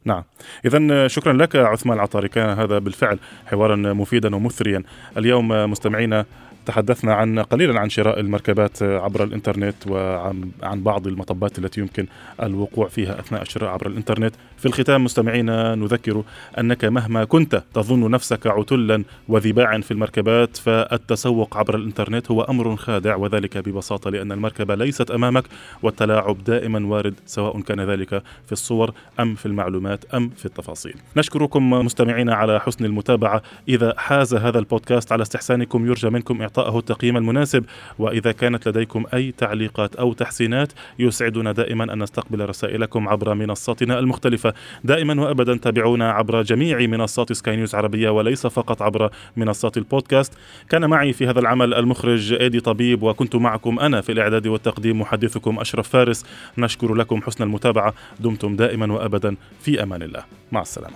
نعم. 0.05 0.23
إذا 0.65 1.07
شكرا 1.07 1.33
لك 1.33 1.55
عثمان 1.55 1.97
العطاري. 1.97 2.27
كان 2.27 2.49
هذا 2.49 2.79
بالفعل 2.79 3.19
حوارا 3.45 3.75
مفيدا 3.75 4.35
ومثريا. 4.35 4.83
اليوم 5.17 5.47
مستمعينا 5.47 6.25
تحدثنا 6.65 7.13
عن 7.13 7.39
قليلا 7.39 7.79
عن 7.79 7.89
شراء 7.89 8.19
المركبات 8.19 8.83
عبر 8.83 9.23
الإنترنت 9.23 9.75
وعن 9.87 10.51
عن 10.63 10.83
بعض 10.83 11.07
المطبات 11.07 11.59
التي 11.59 11.81
يمكن 11.81 12.07
الوقوع 12.43 12.87
فيها 12.87 13.19
أثناء 13.19 13.41
الشراء 13.41 13.69
عبر 13.69 13.87
الإنترنت. 13.87 14.35
في 14.57 14.65
الختام 14.65 15.03
مستمعينا 15.03 15.75
نذكر 15.75 16.23
أنك 16.59 16.85
مهما 16.85 17.23
كنت 17.23 17.63
تظن 17.73 18.11
نفسك 18.11 18.47
عتلا 18.47 19.03
وذباعا 19.27 19.77
في 19.77 19.91
المركبات 19.91 20.57
فالتسوق 20.57 21.57
عبر 21.57 21.75
الإنترنت 21.75 22.31
هو 22.31 22.41
أمر 22.41 22.75
خادع 22.75 23.15
وذلك 23.15 23.57
ببساطة 23.57 24.09
لأن 24.09 24.31
المركبه 24.31 24.75
ليست 24.75 25.11
أمامك 25.11 25.43
والتلاعب 25.83 26.43
دائما 26.43 26.87
وارد 26.87 27.13
سواء 27.25 27.61
كان 27.61 27.81
ذلك 27.81 28.09
في 28.45 28.51
الصور 28.51 28.93
أم 29.19 29.35
في 29.35 29.45
المعلومات 29.45 30.05
أم 30.13 30.29
في 30.29 30.45
التفاصيل. 30.45 30.95
نشكركم 31.17 31.69
مستمعينا 31.69 32.35
على 32.35 32.59
حسن 32.59 32.85
المتابعة. 32.85 33.41
إذا 33.69 33.93
حاز 33.97 34.33
هذا 34.33 34.59
البودكاست 34.59 35.11
على 35.11 35.21
استحسانكم 35.21 35.85
يرجى 35.85 36.09
منكم 36.09 36.41
إعطائه 36.51 36.79
التقييم 36.79 37.17
المناسب 37.17 37.65
وإذا 37.99 38.31
كانت 38.31 38.67
لديكم 38.67 39.05
أي 39.13 39.33
تعليقات 39.37 39.95
أو 39.95 40.13
تحسينات 40.13 40.73
يسعدنا 40.99 41.51
دائما 41.51 41.93
أن 41.93 42.03
نستقبل 42.03 42.49
رسائلكم 42.49 43.09
عبر 43.09 43.33
منصاتنا 43.33 43.99
المختلفة. 43.99 44.53
دائما 44.83 45.21
وأبدا 45.21 45.57
تابعونا 45.57 46.11
عبر 46.11 46.41
جميع 46.41 46.79
منصات 46.79 47.33
سكاي 47.33 47.55
نيوز 47.55 47.75
عربية 47.75 48.09
وليس 48.09 48.47
فقط 48.47 48.81
عبر 48.81 49.09
منصات 49.37 49.77
البودكاست. 49.77 50.33
كان 50.69 50.89
معي 50.89 51.13
في 51.13 51.27
هذا 51.27 51.39
العمل 51.39 51.73
المخرج 51.73 52.33
إيدي 52.33 52.59
طبيب 52.59 53.03
وكنت 53.03 53.35
معكم 53.35 53.79
أنا 53.79 54.01
في 54.01 54.11
الإعداد 54.11 54.47
والتقديم 54.47 55.01
محدثكم 55.01 55.59
أشرف 55.59 55.89
فارس. 55.89 56.25
نشكر 56.57 56.93
لكم 56.93 57.21
حسن 57.21 57.43
المتابعة. 57.43 57.93
دمتم 58.19 58.55
دائما 58.55 58.93
وابدا 58.93 59.35
في 59.61 59.83
أمان 59.83 60.01
الله. 60.01 60.23
مع 60.51 60.61
السلامة. 60.61 60.95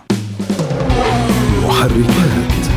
محركات. 1.63 2.74